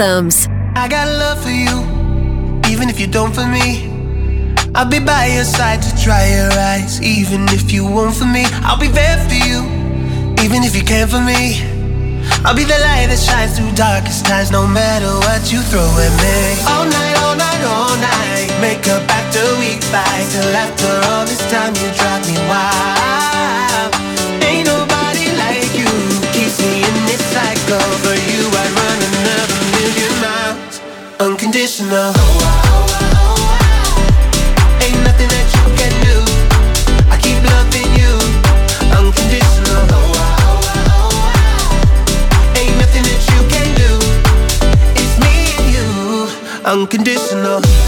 Anthems. 0.00 0.46
I 0.76 0.86
got 0.86 1.08
love 1.08 1.42
for 1.42 1.50
you, 1.50 1.82
even 2.70 2.88
if 2.88 3.00
you 3.00 3.08
don't 3.08 3.34
for 3.34 3.46
me. 3.46 3.90
I'll 4.74 4.88
be 4.88 5.00
by 5.00 5.26
your 5.26 5.42
side 5.42 5.82
to 5.82 5.90
dry 6.04 6.24
your 6.38 6.52
eyes, 6.52 7.02
even 7.02 7.48
if 7.48 7.72
you 7.72 7.84
won't 7.84 8.14
for 8.14 8.24
me. 8.24 8.44
I'll 8.62 8.78
be 8.78 8.86
there 8.86 9.18
for 9.26 9.34
you, 9.34 9.66
even 10.44 10.62
if 10.62 10.76
you 10.76 10.84
can't 10.84 11.10
for 11.10 11.20
me. 11.20 11.66
I'll 12.46 12.54
be 12.54 12.62
the 12.62 12.78
light 12.78 13.10
that 13.10 13.18
shines 13.18 13.58
through 13.58 13.74
darkest 13.74 14.24
times, 14.24 14.52
no 14.52 14.68
matter 14.68 15.10
what 15.26 15.50
you 15.50 15.58
throw 15.66 15.82
at 15.82 16.14
me. 16.22 16.62
All 16.70 16.86
night, 16.86 17.16
all 17.26 17.34
night, 17.34 17.62
all 17.66 17.96
night. 17.98 18.54
Make 18.62 18.86
up 18.86 19.02
after 19.10 19.42
we 19.58 19.82
fight, 19.90 20.26
till 20.30 20.54
after 20.54 20.90
all 21.10 21.26
this 21.26 21.42
time 21.50 21.74
you 21.74 21.90
drive 21.98 22.22
me 22.22 22.38
wild. 22.46 24.07
Unconditional. 31.80 32.12
Ain't 34.82 35.00
nothing 35.04 35.28
that 35.28 35.46
you 35.54 35.64
can 35.78 35.92
do. 36.02 36.16
I 37.10 37.16
keep 37.20 37.38
loving 37.44 37.90
you, 37.94 38.14
unconditional. 38.96 39.86
Ain't 42.56 42.76
nothing 42.78 43.04
that 43.04 43.22
you 43.30 43.40
can 43.48 43.68
do. 43.76 43.92
It's 44.96 45.14
me 45.22 45.54
and 45.54 45.66
you, 45.72 46.28
unconditional. 46.64 47.87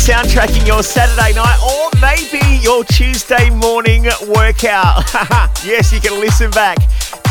soundtracking 0.00 0.66
your 0.66 0.82
Saturday 0.82 1.34
night 1.34 1.60
or 1.60 1.90
maybe 2.00 2.62
your 2.62 2.84
Tuesday 2.84 3.50
morning 3.50 4.04
workout. 4.28 5.04
yes, 5.62 5.92
you 5.92 6.00
can 6.00 6.18
listen 6.18 6.50
back 6.52 6.78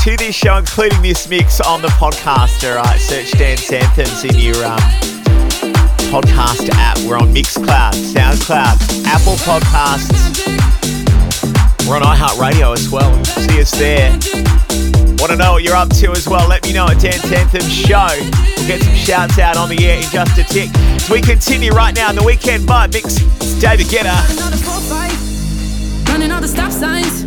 to 0.04 0.16
this 0.18 0.36
show, 0.36 0.58
including 0.58 1.02
this 1.02 1.28
mix 1.28 1.60
on 1.62 1.82
the 1.82 1.88
podcast. 1.88 2.70
All 2.70 2.76
right, 2.76 3.00
search 3.00 3.32
Dance 3.32 3.72
Anthems 3.72 4.24
in 4.24 4.36
your 4.36 4.64
um, 4.64 4.78
podcast 6.12 6.70
app. 6.74 7.00
We're 7.00 7.18
on 7.18 7.34
Mixcloud, 7.34 7.94
SoundCloud, 8.14 9.06
Apple 9.06 9.36
Podcasts. 9.38 10.46
We're 11.88 11.96
on 11.96 12.04
iHeartRadio 12.04 12.78
as 12.78 12.90
well. 12.90 13.26
See 13.26 13.62
us 13.62 13.72
there. 13.72 14.59
Want 15.20 15.32
to 15.32 15.38
know 15.38 15.52
what 15.52 15.64
you're 15.64 15.76
up 15.76 15.90
to 15.90 16.12
as 16.12 16.30
well? 16.30 16.48
Let 16.48 16.64
me 16.64 16.72
know 16.72 16.88
at 16.88 17.02
Dance 17.02 17.30
Anthem 17.30 17.68
Show. 17.68 18.08
We'll 18.56 18.68
get 18.68 18.82
some 18.82 18.96
shouts 18.96 19.38
out 19.38 19.58
on 19.58 19.68
the 19.68 19.86
air 19.86 19.98
in 19.98 20.04
just 20.04 20.38
a 20.38 20.46
tick. 20.46 20.70
As 20.74 21.10
we 21.10 21.20
continue 21.20 21.72
right 21.72 21.94
now 21.94 22.10
in 22.10 22.16
the 22.16 22.24
weekend 22.24 22.64
vibe 22.64 22.94
mix, 22.94 23.18
it's 23.18 23.60
David 23.60 23.88
Guetta. 23.88 24.16
Running 26.08 26.32
all 26.32 26.40
the 26.40 26.48
stop 26.48 26.72
signs. 26.72 27.26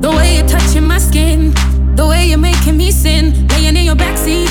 The 0.00 0.10
way 0.10 0.38
you're 0.38 0.48
touching 0.48 0.82
my 0.82 0.98
skin. 0.98 1.52
The 1.94 2.04
way 2.04 2.26
you're 2.26 2.38
making 2.38 2.76
me 2.76 2.90
sin. 2.90 3.46
Laying 3.46 3.76
in 3.76 3.84
your 3.84 3.94
backseat. 3.94 4.50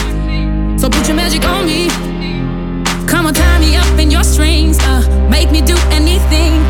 So 0.79 0.89
put 0.89 1.05
your 1.07 1.17
magic 1.17 1.43
on 1.43 1.65
me. 1.65 1.89
Come 3.07 3.25
on, 3.25 3.33
tie 3.33 3.59
me 3.59 3.75
up 3.75 3.99
in 3.99 4.09
your 4.09 4.23
strings. 4.23 4.79
Uh, 4.79 5.27
make 5.29 5.51
me 5.51 5.61
do 5.61 5.75
anything. 5.91 6.63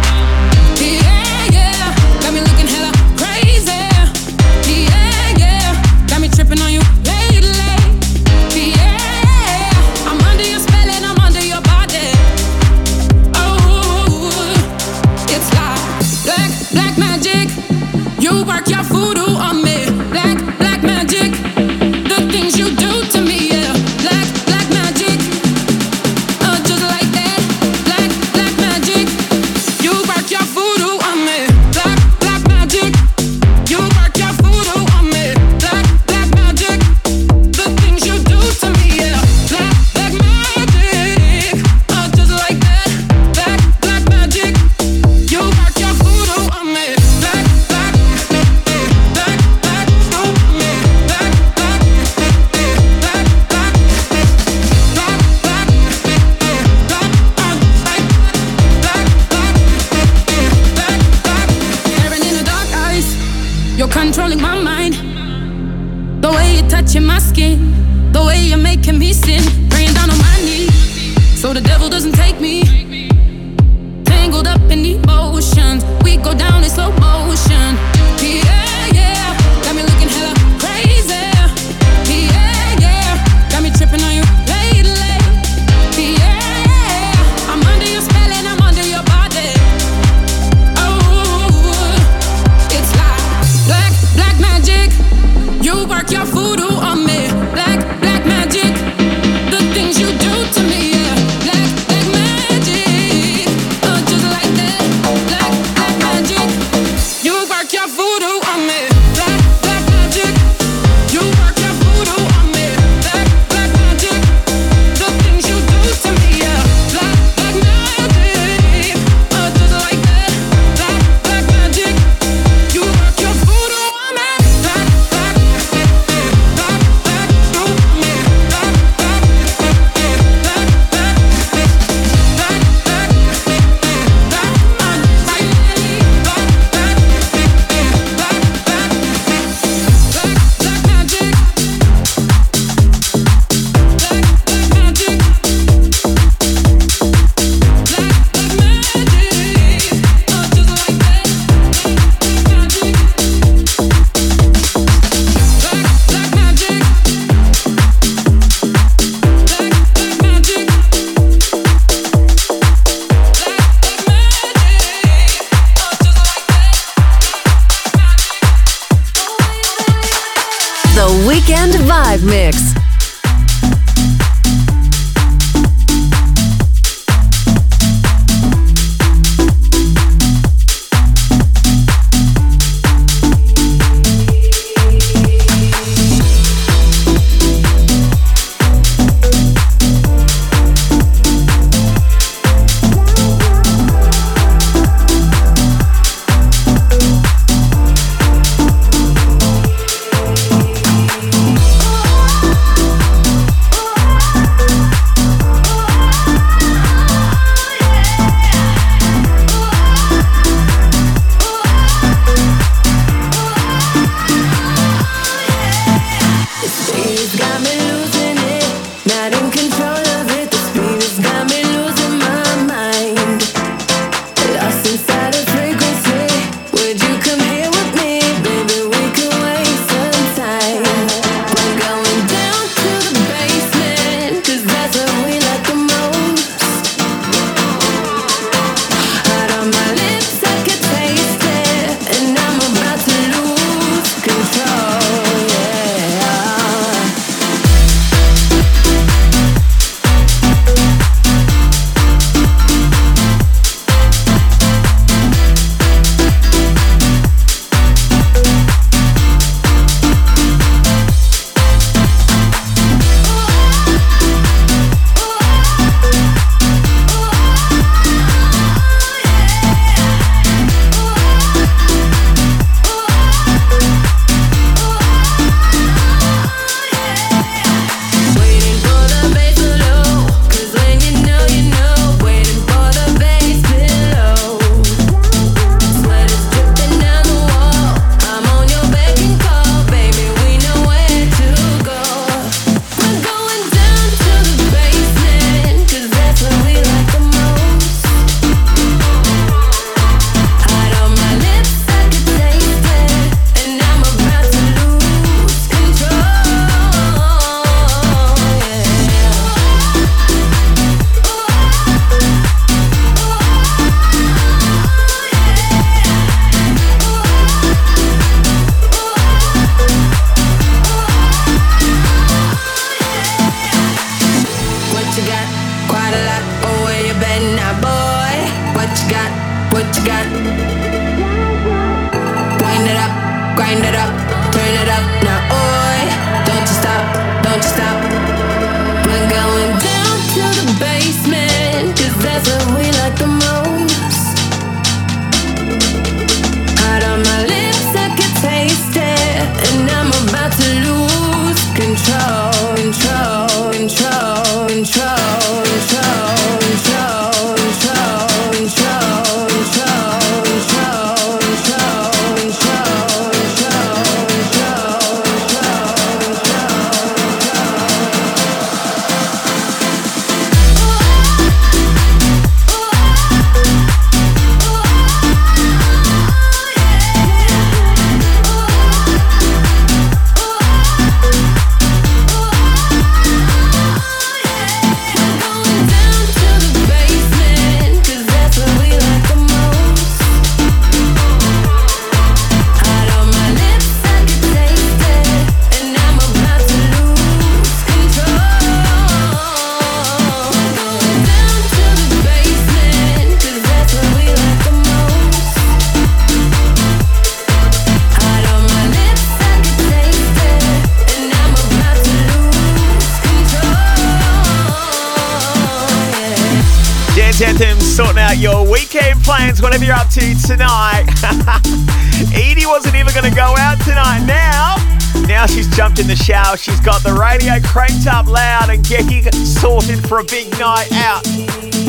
cranked 427.64 428.08
up 428.08 428.28
loud 428.28 428.70
and 428.70 428.84
getting 428.86 429.24
sorted 429.32 430.08
for 430.08 430.20
a 430.20 430.24
big 430.24 430.52
night 430.60 430.92
out. 430.94 431.26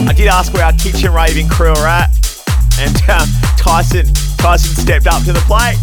I 0.09 0.13
did 0.17 0.29
ask 0.29 0.53
where 0.55 0.65
our 0.65 0.73
kitchen 0.73 1.13
raving 1.13 1.49
crew 1.49 1.73
are 1.73 1.87
at, 1.87 2.11
and 2.79 2.97
uh, 3.09 3.27
Tyson 3.59 4.07
Tyson 4.39 4.75
stepped 4.75 5.07
up 5.07 5.23
to 5.25 5.33
the 5.33 5.45
plate. 5.47 5.77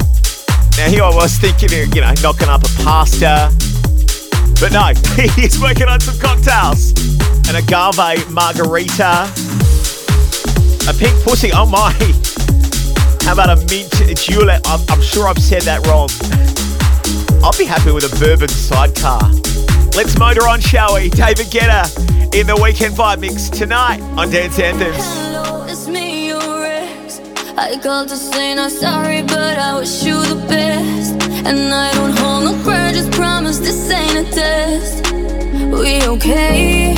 Now 0.78 0.90
here 0.90 1.04
I 1.04 1.14
was 1.14 1.38
thinking, 1.38 1.70
of, 1.72 1.96
you 1.96 2.02
know, 2.02 2.14
knocking 2.24 2.50
up 2.50 2.64
a 2.64 2.84
pasta, 2.84 3.52
but 4.60 4.72
no, 4.72 4.94
he's 5.36 5.60
working 5.62 5.88
on 5.88 6.00
some 6.00 6.18
cocktails 6.20 6.94
an 7.50 7.56
agave 7.56 8.30
margarita, 8.30 9.30
a 10.88 10.94
pink 10.94 11.24
pussy. 11.24 11.52
Oh 11.54 11.66
my! 11.66 11.92
How 13.22 13.34
about 13.34 13.50
a 13.50 13.56
mint 13.70 14.18
julep? 14.18 14.62
I'm, 14.66 14.80
I'm 14.90 15.02
sure 15.02 15.28
I've 15.28 15.40
said 15.40 15.64
that 15.64 15.86
wrong. 15.88 16.10
I'll 17.44 17.58
be 17.58 17.66
happy 17.66 17.92
with 17.92 18.04
a 18.04 18.20
bourbon 18.20 18.50
sidecar. 18.50 19.39
Let's 20.00 20.18
motor 20.18 20.48
on, 20.48 20.62
shall 20.62 20.96
we? 20.96 21.10
David 21.10 21.48
Guetta 21.48 21.84
in 22.34 22.48
the 22.48 22.56
Weekend 22.64 22.96
Vibe 22.96 23.20
Mix 23.20 23.50
tonight 23.50 24.00
on 24.16 24.32
Dance 24.32 24.58
Anthems. 24.58 24.96
Hello, 24.96 25.66
it's 25.68 25.90
me, 25.90 26.30
your 26.30 26.66
ex. 26.66 27.20
I 27.58 27.78
called 27.84 28.08
to 28.08 28.16
say 28.16 28.56
not 28.56 28.72
sorry, 28.72 29.24
but 29.24 29.60
I 29.60 29.78
wish 29.78 30.02
you 30.06 30.14
the 30.24 30.42
best. 30.48 31.22
And 31.46 31.74
I 31.74 31.92
don't 31.96 32.18
hold 32.18 32.46
no 32.46 32.64
grudges, 32.64 33.10
promise 33.10 33.60
this 33.60 33.92
ain't 33.92 34.26
a 34.26 34.32
test. 34.32 35.12
We 35.70 36.02
okay, 36.08 36.96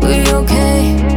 we 0.00 0.32
okay. 0.32 1.11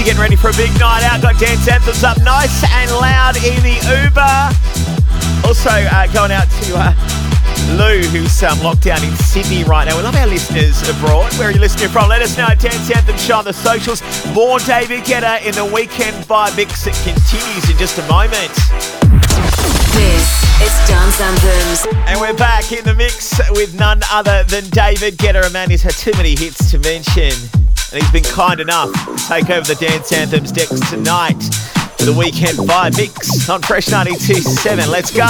Getting 0.00 0.22
ready 0.22 0.34
for 0.34 0.48
a 0.48 0.56
big 0.56 0.72
night 0.80 1.04
out. 1.04 1.20
Got 1.20 1.38
dance 1.38 1.68
anthems 1.68 2.02
up 2.02 2.16
nice 2.22 2.64
and 2.64 2.90
loud 2.90 3.36
in 3.36 3.62
the 3.62 3.76
Uber. 3.84 5.46
Also 5.46 5.70
uh, 5.70 6.06
going 6.10 6.32
out 6.32 6.48
to 6.50 6.74
uh, 6.74 6.90
Lou, 7.76 8.00
who's 8.08 8.42
um, 8.42 8.58
locked 8.60 8.82
down 8.82 9.04
in 9.04 9.14
Sydney 9.16 9.62
right 9.62 9.84
now. 9.84 9.96
We 9.96 10.02
love 10.02 10.16
our 10.16 10.26
listeners 10.26 10.82
abroad. 10.88 11.32
Where 11.34 11.48
are 11.48 11.52
you 11.52 11.60
listening 11.60 11.90
from? 11.90 12.08
Let 12.08 12.22
us 12.22 12.36
know 12.36 12.46
at 12.46 12.58
Dance 12.58 12.90
Anthem 12.90 13.16
Show 13.18 13.36
on 13.36 13.44
the 13.44 13.52
socials. 13.52 14.02
More 14.34 14.58
David 14.60 15.04
Guetta 15.04 15.44
in 15.46 15.54
the 15.54 15.66
weekend 15.66 16.16
vibe 16.24 16.56
mix. 16.56 16.86
It 16.86 16.96
continues 17.04 17.70
in 17.70 17.76
just 17.76 17.98
a 17.98 18.06
moment. 18.08 18.50
This 19.94 20.26
is 20.64 20.74
Dance 20.88 21.20
Anthems. 21.20 21.86
And 22.08 22.18
we're 22.20 22.34
back 22.34 22.72
in 22.72 22.84
the 22.84 22.94
mix 22.94 23.38
with 23.50 23.78
none 23.78 24.00
other 24.10 24.44
than 24.44 24.64
David 24.70 25.18
Guetta. 25.18 25.46
A 25.46 25.50
man 25.50 25.70
who's 25.70 25.82
had 25.82 25.92
too 25.92 26.12
many 26.16 26.34
hits 26.34 26.70
to 26.72 26.78
mention. 26.78 27.69
And 27.92 28.00
he's 28.00 28.12
been 28.12 28.22
kind 28.22 28.60
enough 28.60 28.92
to 28.92 29.26
take 29.26 29.50
over 29.50 29.66
the 29.66 29.74
Dance 29.74 30.12
Anthems 30.12 30.52
decks 30.52 30.78
tonight 30.90 31.42
for 31.98 32.04
the 32.04 32.14
weekend 32.16 32.58
vibe 32.58 32.96
mix 32.96 33.48
on 33.50 33.62
Fresh 33.62 33.86
92.7. 33.86 34.88
Let's 34.88 35.10
go. 35.10 35.26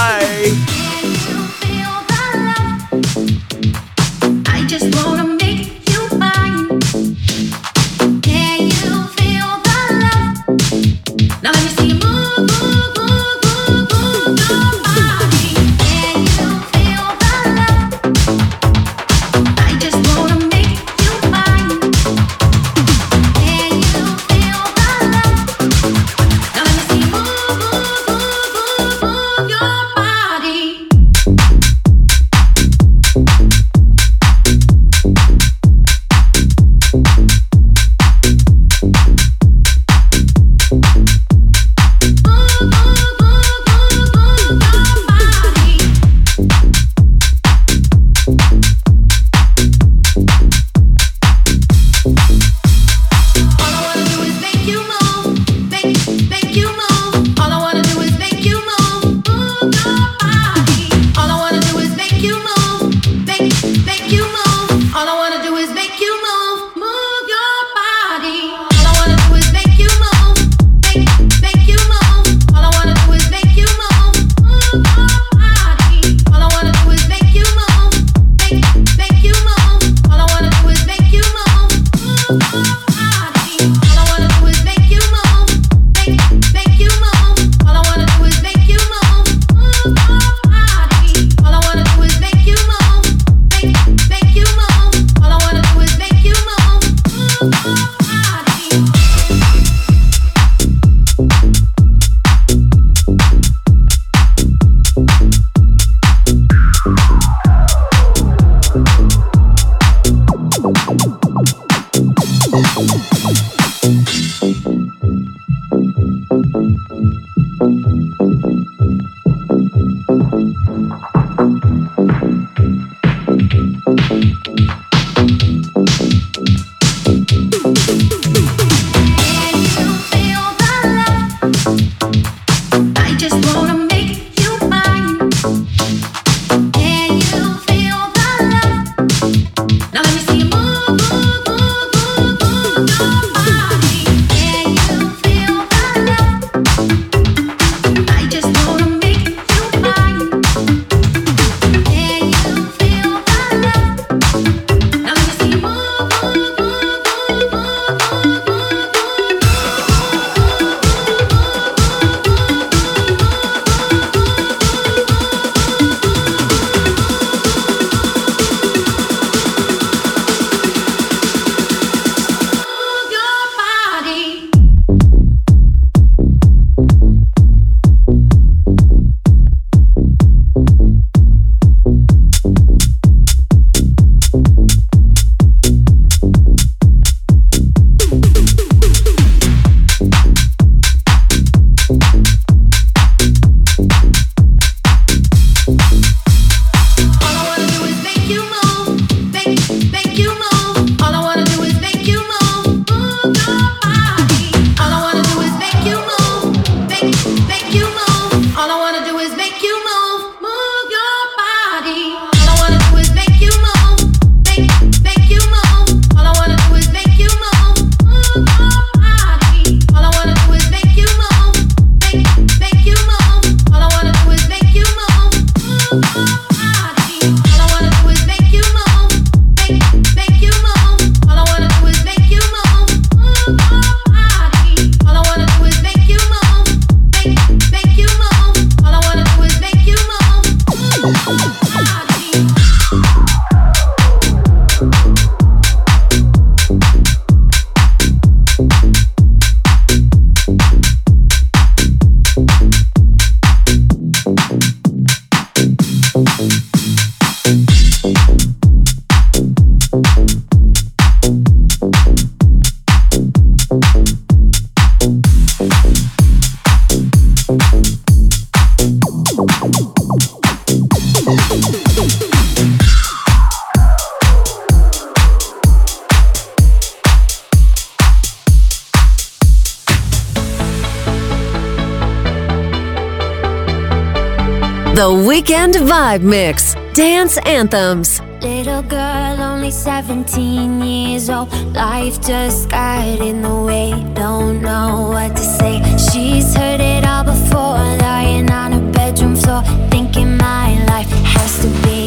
Vibe 286.11 286.23
Mix 286.23 286.75
Dance 286.93 287.39
Anthems. 287.47 288.21
Little 288.43 288.83
girl, 288.83 289.41
only 289.41 289.71
17 289.71 290.83
years 290.83 291.31
old. 291.31 291.53
Life 291.73 292.21
just 292.21 292.69
got 292.69 293.21
in 293.21 293.43
the 293.43 293.63
way, 293.63 293.91
don't 294.15 294.61
know 294.61 295.07
what 295.11 295.37
to 295.37 295.43
say. 295.43 295.81
She's 296.11 296.53
heard 296.57 296.81
it 296.81 297.07
all 297.07 297.23
before, 297.23 297.79
lying 298.09 298.51
on 298.51 298.73
her 298.73 298.91
bedroom 298.91 299.37
floor, 299.37 299.63
thinking 299.89 300.37
my 300.37 300.85
life 300.87 301.11
has 301.35 301.63
to 301.63 301.69
be. 301.85 302.00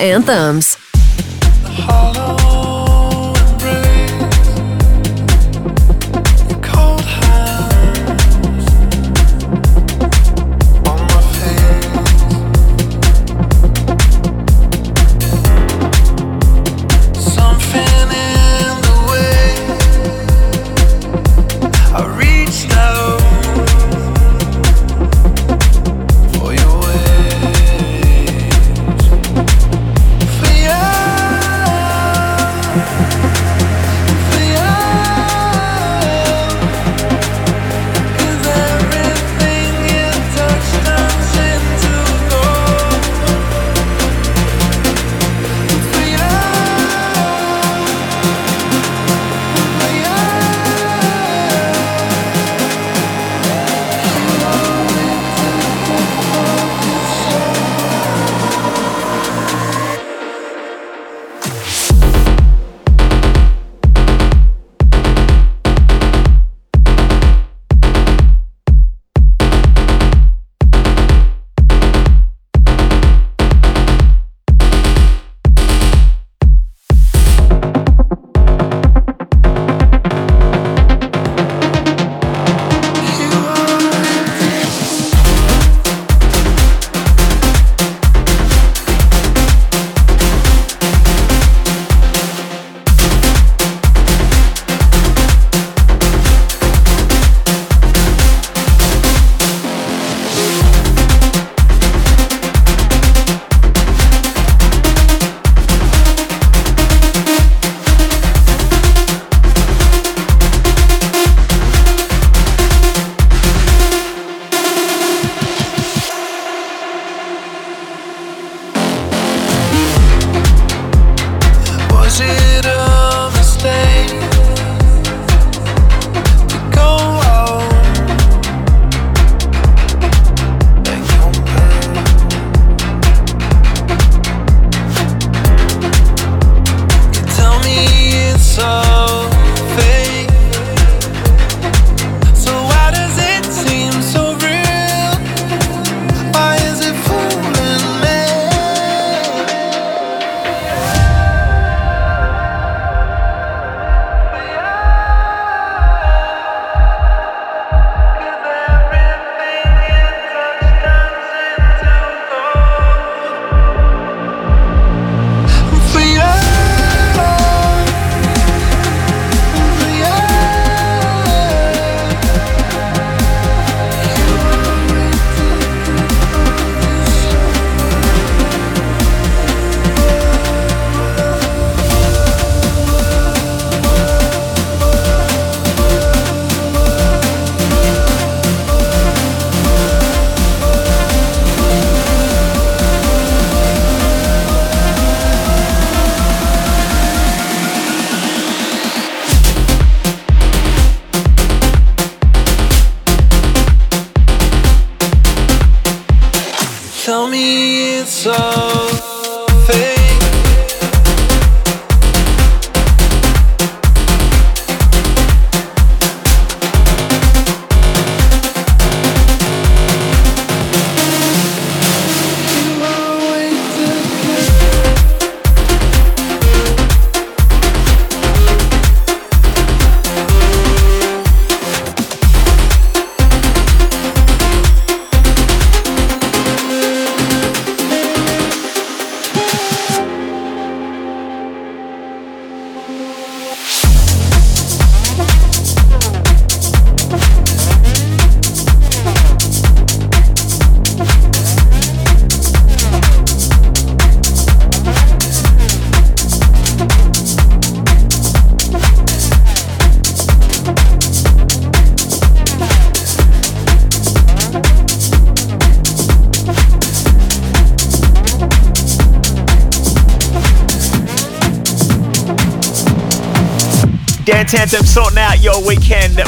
anthems. 0.00 0.76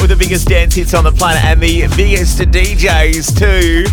With 0.01 0.09
the 0.09 0.15
biggest 0.17 0.47
dance 0.47 0.75
hits 0.75 0.93
on 0.93 1.03
the 1.03 1.11
planet 1.11 1.43
and 1.45 1.61
the 1.61 1.87
biggest 1.95 2.39
DJs 2.39 3.37
too. 3.37 3.85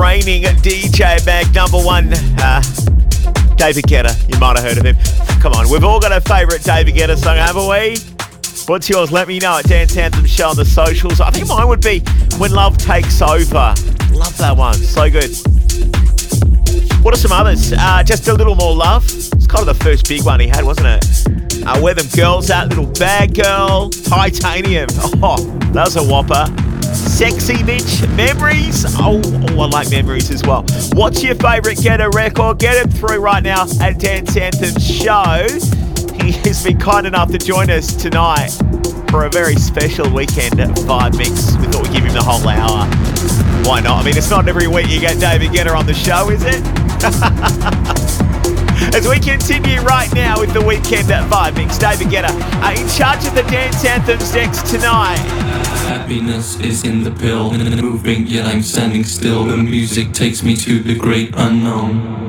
Reigning 0.00 0.44
DJ 0.62 1.24
Mag 1.26 1.52
number 1.54 1.78
one, 1.78 2.12
uh, 2.38 2.62
David 3.56 3.84
Guetta. 3.84 4.14
You 4.32 4.38
might 4.38 4.58
have 4.58 4.64
heard 4.64 4.78
of 4.78 4.84
him. 4.84 4.96
Come 5.40 5.54
on, 5.54 5.68
we've 5.70 5.84
all 5.84 5.98
got 5.98 6.12
a 6.12 6.20
favourite 6.20 6.62
David 6.62 6.94
Guetta 6.94 7.16
song, 7.16 7.36
haven't 7.36 7.68
we? 7.68 7.96
What's 8.66 8.88
yours? 8.88 9.10
Let 9.12 9.28
me 9.28 9.38
know 9.38 9.58
at 9.58 9.66
Dance 9.66 9.96
Anthem 9.96 10.26
Show 10.26 10.48
on 10.48 10.56
the 10.56 10.64
socials. 10.64 11.20
I 11.20 11.30
think 11.30 11.48
mine 11.48 11.68
would 11.68 11.82
be 11.82 12.00
When 12.38 12.52
Love 12.52 12.76
Takes 12.78 13.22
Over. 13.22 13.74
Love 14.12 14.36
that 14.38 14.54
one. 14.56 14.74
So 14.74 15.10
good. 15.10 15.30
What 17.04 17.14
are 17.14 17.18
some 17.18 17.32
others? 17.32 17.72
Uh, 17.72 18.02
just 18.02 18.28
a 18.28 18.34
little 18.34 18.56
more 18.56 18.74
love. 18.74 19.04
It's 19.04 19.46
kind 19.46 19.68
of 19.68 19.78
the 19.78 19.84
first 19.84 20.08
big 20.08 20.24
one 20.24 20.40
he 20.40 20.48
had, 20.48 20.64
wasn't 20.64 20.88
it? 20.88 21.35
Uh, 21.66 21.80
where 21.80 21.94
them 21.94 22.06
girls 22.14 22.48
at? 22.50 22.68
Little 22.68 22.86
bad 22.86 23.34
girl. 23.34 23.90
Titanium. 23.90 24.88
Oh, 25.22 25.36
that 25.72 25.86
was 25.86 25.96
a 25.96 26.02
whopper. 26.04 26.44
Sexy 26.94 27.54
bitch, 27.54 28.06
Memories. 28.16 28.84
Oh, 28.98 29.20
oh, 29.24 29.60
I 29.62 29.66
like 29.66 29.90
memories 29.90 30.30
as 30.30 30.42
well. 30.42 30.64
What's 30.92 31.22
your 31.22 31.34
favourite 31.34 31.78
Guetta 31.78 32.12
record? 32.12 32.58
Get 32.58 32.76
it 32.76 32.92
through 32.92 33.18
right 33.18 33.42
now 33.42 33.66
at 33.80 33.98
Dance 33.98 34.36
Anthem 34.36 34.78
Show. 34.80 35.46
He 36.22 36.32
has 36.32 36.62
been 36.62 36.78
kind 36.78 37.06
enough 37.06 37.30
to 37.32 37.38
join 37.38 37.70
us 37.70 37.94
tonight 37.94 38.50
for 39.10 39.24
a 39.24 39.30
very 39.30 39.56
special 39.56 40.08
weekend 40.12 40.54
vibe 40.54 41.16
mix. 41.16 41.56
We 41.56 41.66
thought 41.66 41.82
we'd 41.84 41.92
give 41.92 42.04
him 42.04 42.12
the 42.12 42.22
whole 42.22 42.46
hour. 42.46 42.86
Why 43.66 43.80
not? 43.80 44.02
I 44.02 44.04
mean, 44.04 44.16
it's 44.16 44.30
not 44.30 44.48
every 44.48 44.68
week 44.68 44.88
you 44.88 45.00
get 45.00 45.18
David 45.18 45.50
Guetta 45.50 45.74
on 45.76 45.86
the 45.86 45.94
show, 45.94 46.30
is 46.30 46.42
it? 46.44 46.62
As 48.96 49.06
we 49.06 49.20
continue 49.20 49.82
right 49.82 50.10
now 50.14 50.40
with 50.40 50.54
the 50.54 50.62
weekend 50.62 51.10
at 51.10 51.30
vibe 51.30 51.56
mix, 51.56 51.76
David 51.76 52.06
Guetta 52.06 52.30
uh, 52.62 52.80
in 52.80 52.88
charge 52.88 53.26
of 53.26 53.34
the 53.34 53.42
dance 53.42 53.84
anthems 53.84 54.32
next 54.32 54.64
tonight. 54.70 55.18
Happiness 55.86 56.58
is 56.60 56.82
in 56.82 57.04
the 57.04 57.10
pill, 57.10 57.52
moving 57.52 58.26
yet 58.26 58.46
I'm 58.46 58.62
standing 58.62 59.04
still. 59.04 59.44
The 59.44 59.58
music 59.58 60.14
takes 60.14 60.42
me 60.42 60.56
to 60.56 60.80
the 60.80 60.94
great 60.94 61.34
unknown. 61.36 62.25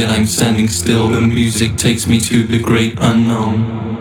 Yet 0.00 0.10
I'm 0.10 0.24
standing 0.24 0.68
still. 0.68 1.08
The 1.08 1.20
music 1.20 1.76
takes 1.76 2.06
me 2.06 2.20
to 2.20 2.44
the 2.44 2.58
great 2.58 2.94
unknown. 2.98 3.99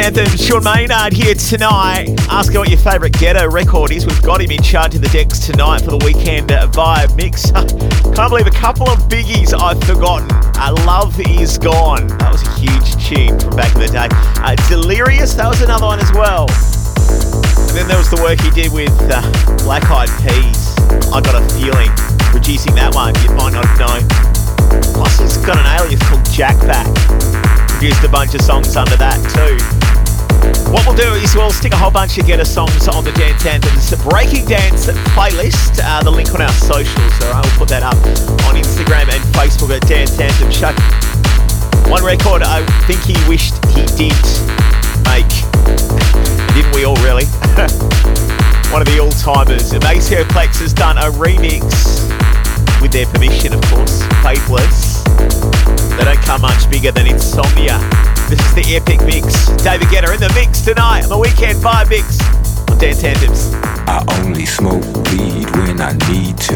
Anthem, 0.00 0.26
Sean 0.38 0.64
Maynard 0.64 1.12
here 1.12 1.34
tonight. 1.34 2.08
Asking 2.30 2.58
what 2.58 2.70
your 2.70 2.78
favourite 2.78 3.12
Guetta 3.12 3.50
record 3.52 3.92
is. 3.92 4.06
We've 4.06 4.22
got 4.22 4.40
him 4.40 4.50
in 4.50 4.62
charge 4.62 4.94
of 4.94 5.02
the 5.02 5.08
decks 5.08 5.44
tonight 5.44 5.82
for 5.82 5.90
the 5.90 6.00
weekend 6.04 6.48
vibe 6.48 7.14
mix. 7.16 7.50
Can't 8.16 8.30
believe 8.30 8.46
a 8.46 8.50
couple 8.50 8.88
of 8.88 8.98
biggies 9.12 9.52
I've 9.52 9.78
forgotten. 9.84 10.30
Uh, 10.56 10.72
Love 10.86 11.20
is 11.20 11.58
Gone. 11.58 12.06
That 12.16 12.32
was 12.32 12.40
a 12.40 12.52
huge 12.56 12.96
tune 13.04 13.38
from 13.38 13.56
back 13.56 13.74
in 13.76 13.82
the 13.82 13.88
day. 13.88 14.08
Uh, 14.40 14.56
Delirious, 14.72 15.34
that 15.34 15.46
was 15.46 15.60
another 15.60 15.84
one 15.84 16.00
as 16.00 16.10
well. 16.12 16.48
And 17.68 17.76
then 17.76 17.86
there 17.86 17.98
was 17.98 18.08
the 18.08 18.20
work 18.24 18.40
he 18.40 18.50
did 18.56 18.72
with 18.72 18.96
uh, 19.12 19.20
Black 19.64 19.84
Eyed 19.90 20.08
Peas. 20.24 20.72
I 21.12 21.20
got 21.20 21.36
a 21.36 21.44
feeling. 21.60 21.92
Producing 22.32 22.74
that 22.76 22.94
one, 22.94 23.12
you 23.20 23.36
might 23.36 23.52
not 23.52 23.68
have 23.68 23.78
known. 23.78 24.08
Plus, 24.96 25.18
he's 25.20 25.36
got 25.44 25.58
an 25.58 25.66
alias 25.76 26.00
called 26.08 26.24
Jack 26.32 26.56
Back 26.64 26.88
produced 27.80 28.04
a 28.04 28.08
bunch 28.10 28.34
of 28.34 28.42
songs 28.42 28.76
under 28.76 28.94
that 28.96 29.16
too. 29.32 29.79
What 30.70 30.86
we'll 30.86 30.94
do 30.94 31.14
is 31.14 31.34
we'll 31.34 31.50
stick 31.50 31.72
a 31.72 31.76
whole 31.76 31.90
bunch 31.90 32.16
of 32.18 32.26
Guetta 32.26 32.46
songs 32.46 32.86
on 32.86 33.02
the 33.02 33.10
Dance 33.12 33.44
Anthems 33.44 33.90
Breaking 34.04 34.46
Dance 34.46 34.86
playlist. 35.18 35.80
Uh, 35.82 36.00
the 36.04 36.10
link 36.10 36.32
on 36.32 36.40
our 36.40 36.52
socials, 36.52 37.12
so 37.18 37.26
I 37.26 37.40
will 37.42 37.58
put 37.58 37.68
that 37.70 37.82
up 37.82 37.98
on 38.46 38.54
Instagram 38.54 39.10
and 39.10 39.18
Facebook 39.34 39.74
at 39.74 39.82
Dance 39.88 40.14
Anthem 40.20 40.48
Show. 40.54 40.70
One 41.90 42.04
record 42.04 42.42
I 42.46 42.62
think 42.86 43.02
he 43.02 43.18
wished 43.26 43.58
he 43.74 43.82
did 43.98 44.14
make. 45.10 45.26
Didn't 46.54 46.70
we 46.70 46.86
all 46.86 46.94
really? 47.02 47.26
One 48.70 48.78
of 48.78 48.86
the 48.86 49.00
all-timers. 49.02 49.72
Maceo 49.82 50.22
Plex 50.30 50.62
has 50.62 50.72
done 50.72 50.98
a 50.98 51.10
remix 51.18 51.66
with 52.80 52.92
their 52.92 53.06
permission, 53.06 53.54
of 53.54 53.60
course. 53.62 54.06
Faithless. 54.22 55.02
They 55.98 56.04
don't 56.04 56.22
come 56.22 56.42
much 56.42 56.70
bigger 56.70 56.92
than 56.92 57.08
Insomnia. 57.08 57.82
This 58.30 58.46
is 58.46 58.54
the 58.54 58.76
epic 58.76 59.00
mix. 59.02 59.50
David 59.64 59.88
Guetta 59.88 60.14
in 60.14 60.20
the 60.20 60.32
mix 60.36 60.60
tonight 60.60 61.02
on 61.02 61.08
the 61.08 61.18
weekend 61.18 61.58
vibe 61.58 61.90
mix 61.90 62.20
on 62.70 62.78
Dance 62.78 63.02
Anthems. 63.02 63.52
I 63.90 64.04
only 64.22 64.46
smoke 64.46 64.84
weed 65.10 65.50
when 65.50 65.80
I 65.80 65.98
need 66.06 66.38
to, 66.46 66.54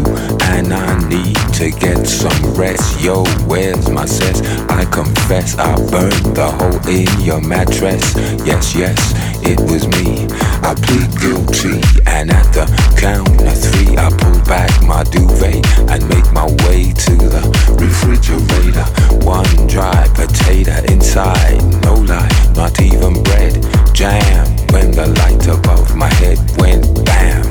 and 0.54 0.72
I 0.72 1.08
need 1.08 1.34
to 1.54 1.72
get 1.72 2.06
some 2.06 2.54
rest. 2.54 3.02
Yo, 3.02 3.24
where's 3.50 3.90
my 3.90 4.06
sense? 4.06 4.40
I 4.70 4.84
confess 4.84 5.58
I 5.58 5.74
burned 5.90 6.36
the 6.36 6.46
hole 6.46 6.78
in 6.86 7.10
your 7.20 7.40
mattress. 7.40 8.14
Yes, 8.46 8.76
yes, 8.76 8.96
it 9.42 9.58
was 9.58 9.88
me. 9.98 10.28
I 10.64 10.74
plead 10.74 11.12
guilty, 11.20 11.76
and 12.06 12.30
at 12.32 12.48
the 12.56 12.64
count 12.96 13.28
of 13.28 13.52
three, 13.52 13.98
I 13.98 14.08
pull 14.08 14.40
back 14.48 14.72
my 14.82 15.04
duvet 15.04 15.60
and 15.92 16.08
make 16.08 16.32
my 16.32 16.46
way 16.64 16.90
to 17.04 17.14
the 17.20 17.44
refrigerator. 17.76 18.88
One 19.26 19.66
dry 19.68 20.08
potato 20.14 20.72
inside, 20.90 21.60
no 21.84 21.96
lie, 21.96 22.32
not 22.56 22.80
even 22.80 23.22
bread. 23.22 23.60
Jam 23.92 24.48
when 24.72 24.90
the 24.90 25.06
light 25.20 25.46
above 25.46 25.94
my 25.94 26.08
head 26.14 26.38
went 26.56 27.04
bam. 27.04 27.44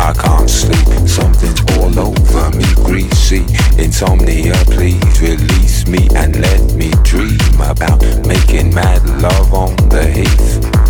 I 0.00 0.14
can't 0.16 0.48
sleep, 0.48 0.88
something's 1.06 1.60
all 1.76 1.92
over 2.00 2.56
me, 2.56 2.64
greasy. 2.88 3.44
Insomnia, 3.76 4.54
please 4.72 5.20
release 5.20 5.86
me 5.86 6.08
and 6.16 6.40
let 6.40 6.72
me 6.72 6.90
dream 7.04 7.60
about 7.60 8.00
making 8.26 8.74
mad 8.74 9.04
love 9.20 9.52
on 9.52 9.76
the 9.90 10.08
heath. 10.08 10.89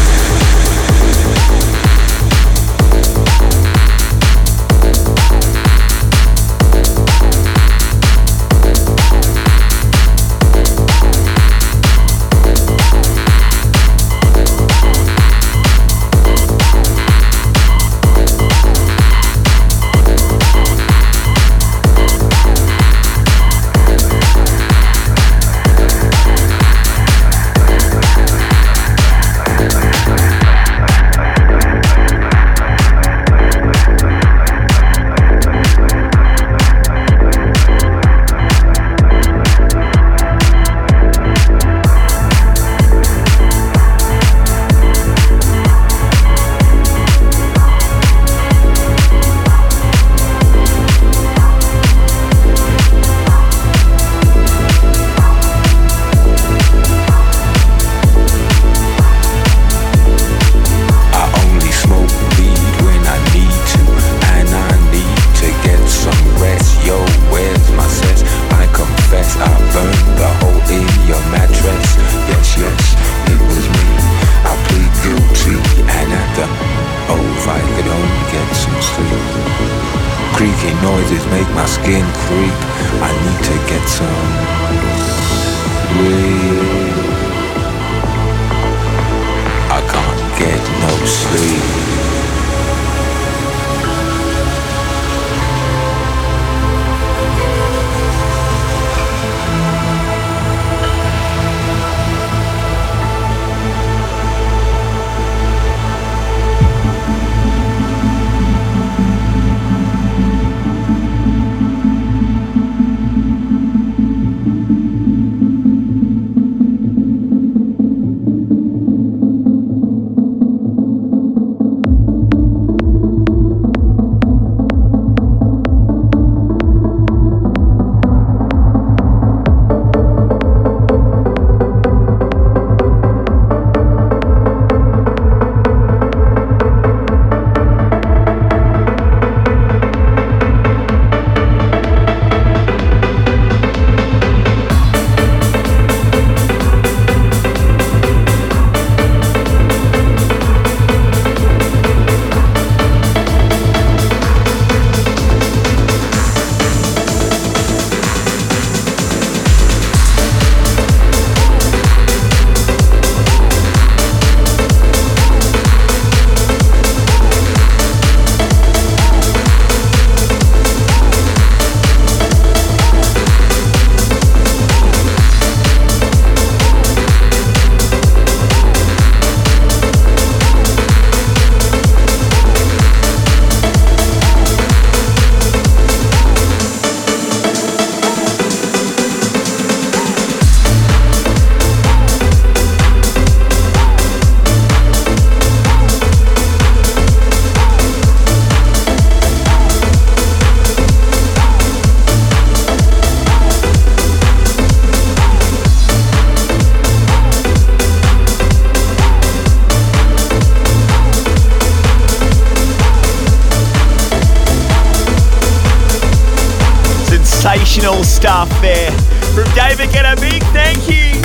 Sensational 218.41 218.61
there. 218.61 218.91
From 219.33 219.43
David 219.55 219.89
Guetta 219.89 220.19
big 220.19 220.41
thank 220.53 220.87
you 220.87 221.21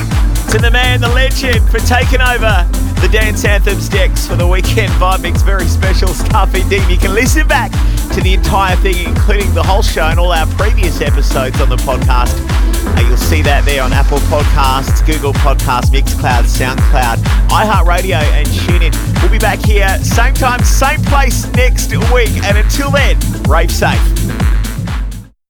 to 0.52 0.58
the 0.58 0.70
man, 0.70 1.00
the 1.00 1.08
legend, 1.08 1.68
for 1.70 1.78
taking 1.78 2.20
over 2.20 2.68
the 3.00 3.08
Dance 3.10 3.44
Anthems 3.44 3.88
decks 3.88 4.26
for 4.26 4.36
the 4.36 4.46
weekend 4.46 4.92
vibe 4.94 5.22
mix. 5.22 5.42
Very 5.42 5.66
special 5.66 6.08
stuff 6.08 6.54
indeed. 6.54 6.82
You 6.88 6.98
can 6.98 7.14
listen 7.14 7.46
back 7.46 7.70
to 8.12 8.20
the 8.20 8.34
entire 8.34 8.76
thing, 8.76 9.08
including 9.08 9.52
the 9.54 9.62
whole 9.62 9.82
show 9.82 10.04
and 10.04 10.18
all 10.18 10.32
our 10.32 10.46
previous 10.56 11.00
episodes 11.00 11.60
on 11.60 11.68
the 11.68 11.76
podcast. 11.76 12.34
Uh, 12.96 13.00
you'll 13.08 13.16
see 13.16 13.42
that 13.42 13.64
there 13.64 13.82
on 13.82 13.92
Apple 13.92 14.18
Podcasts, 14.30 15.04
Google 15.04 15.32
Podcasts, 15.34 15.90
Mixcloud, 15.90 16.44
SoundCloud, 16.44 17.16
iHeartRadio, 17.48 18.20
and 18.32 18.46
TuneIn. 18.48 19.22
We'll 19.22 19.32
be 19.32 19.38
back 19.38 19.58
here, 19.64 19.88
same 20.04 20.34
time, 20.34 20.62
same 20.62 21.02
place 21.02 21.46
next 21.52 21.90
week. 22.12 22.30
And 22.44 22.58
until 22.58 22.90
then, 22.90 23.18
rave 23.48 23.72
safe. 23.72 24.15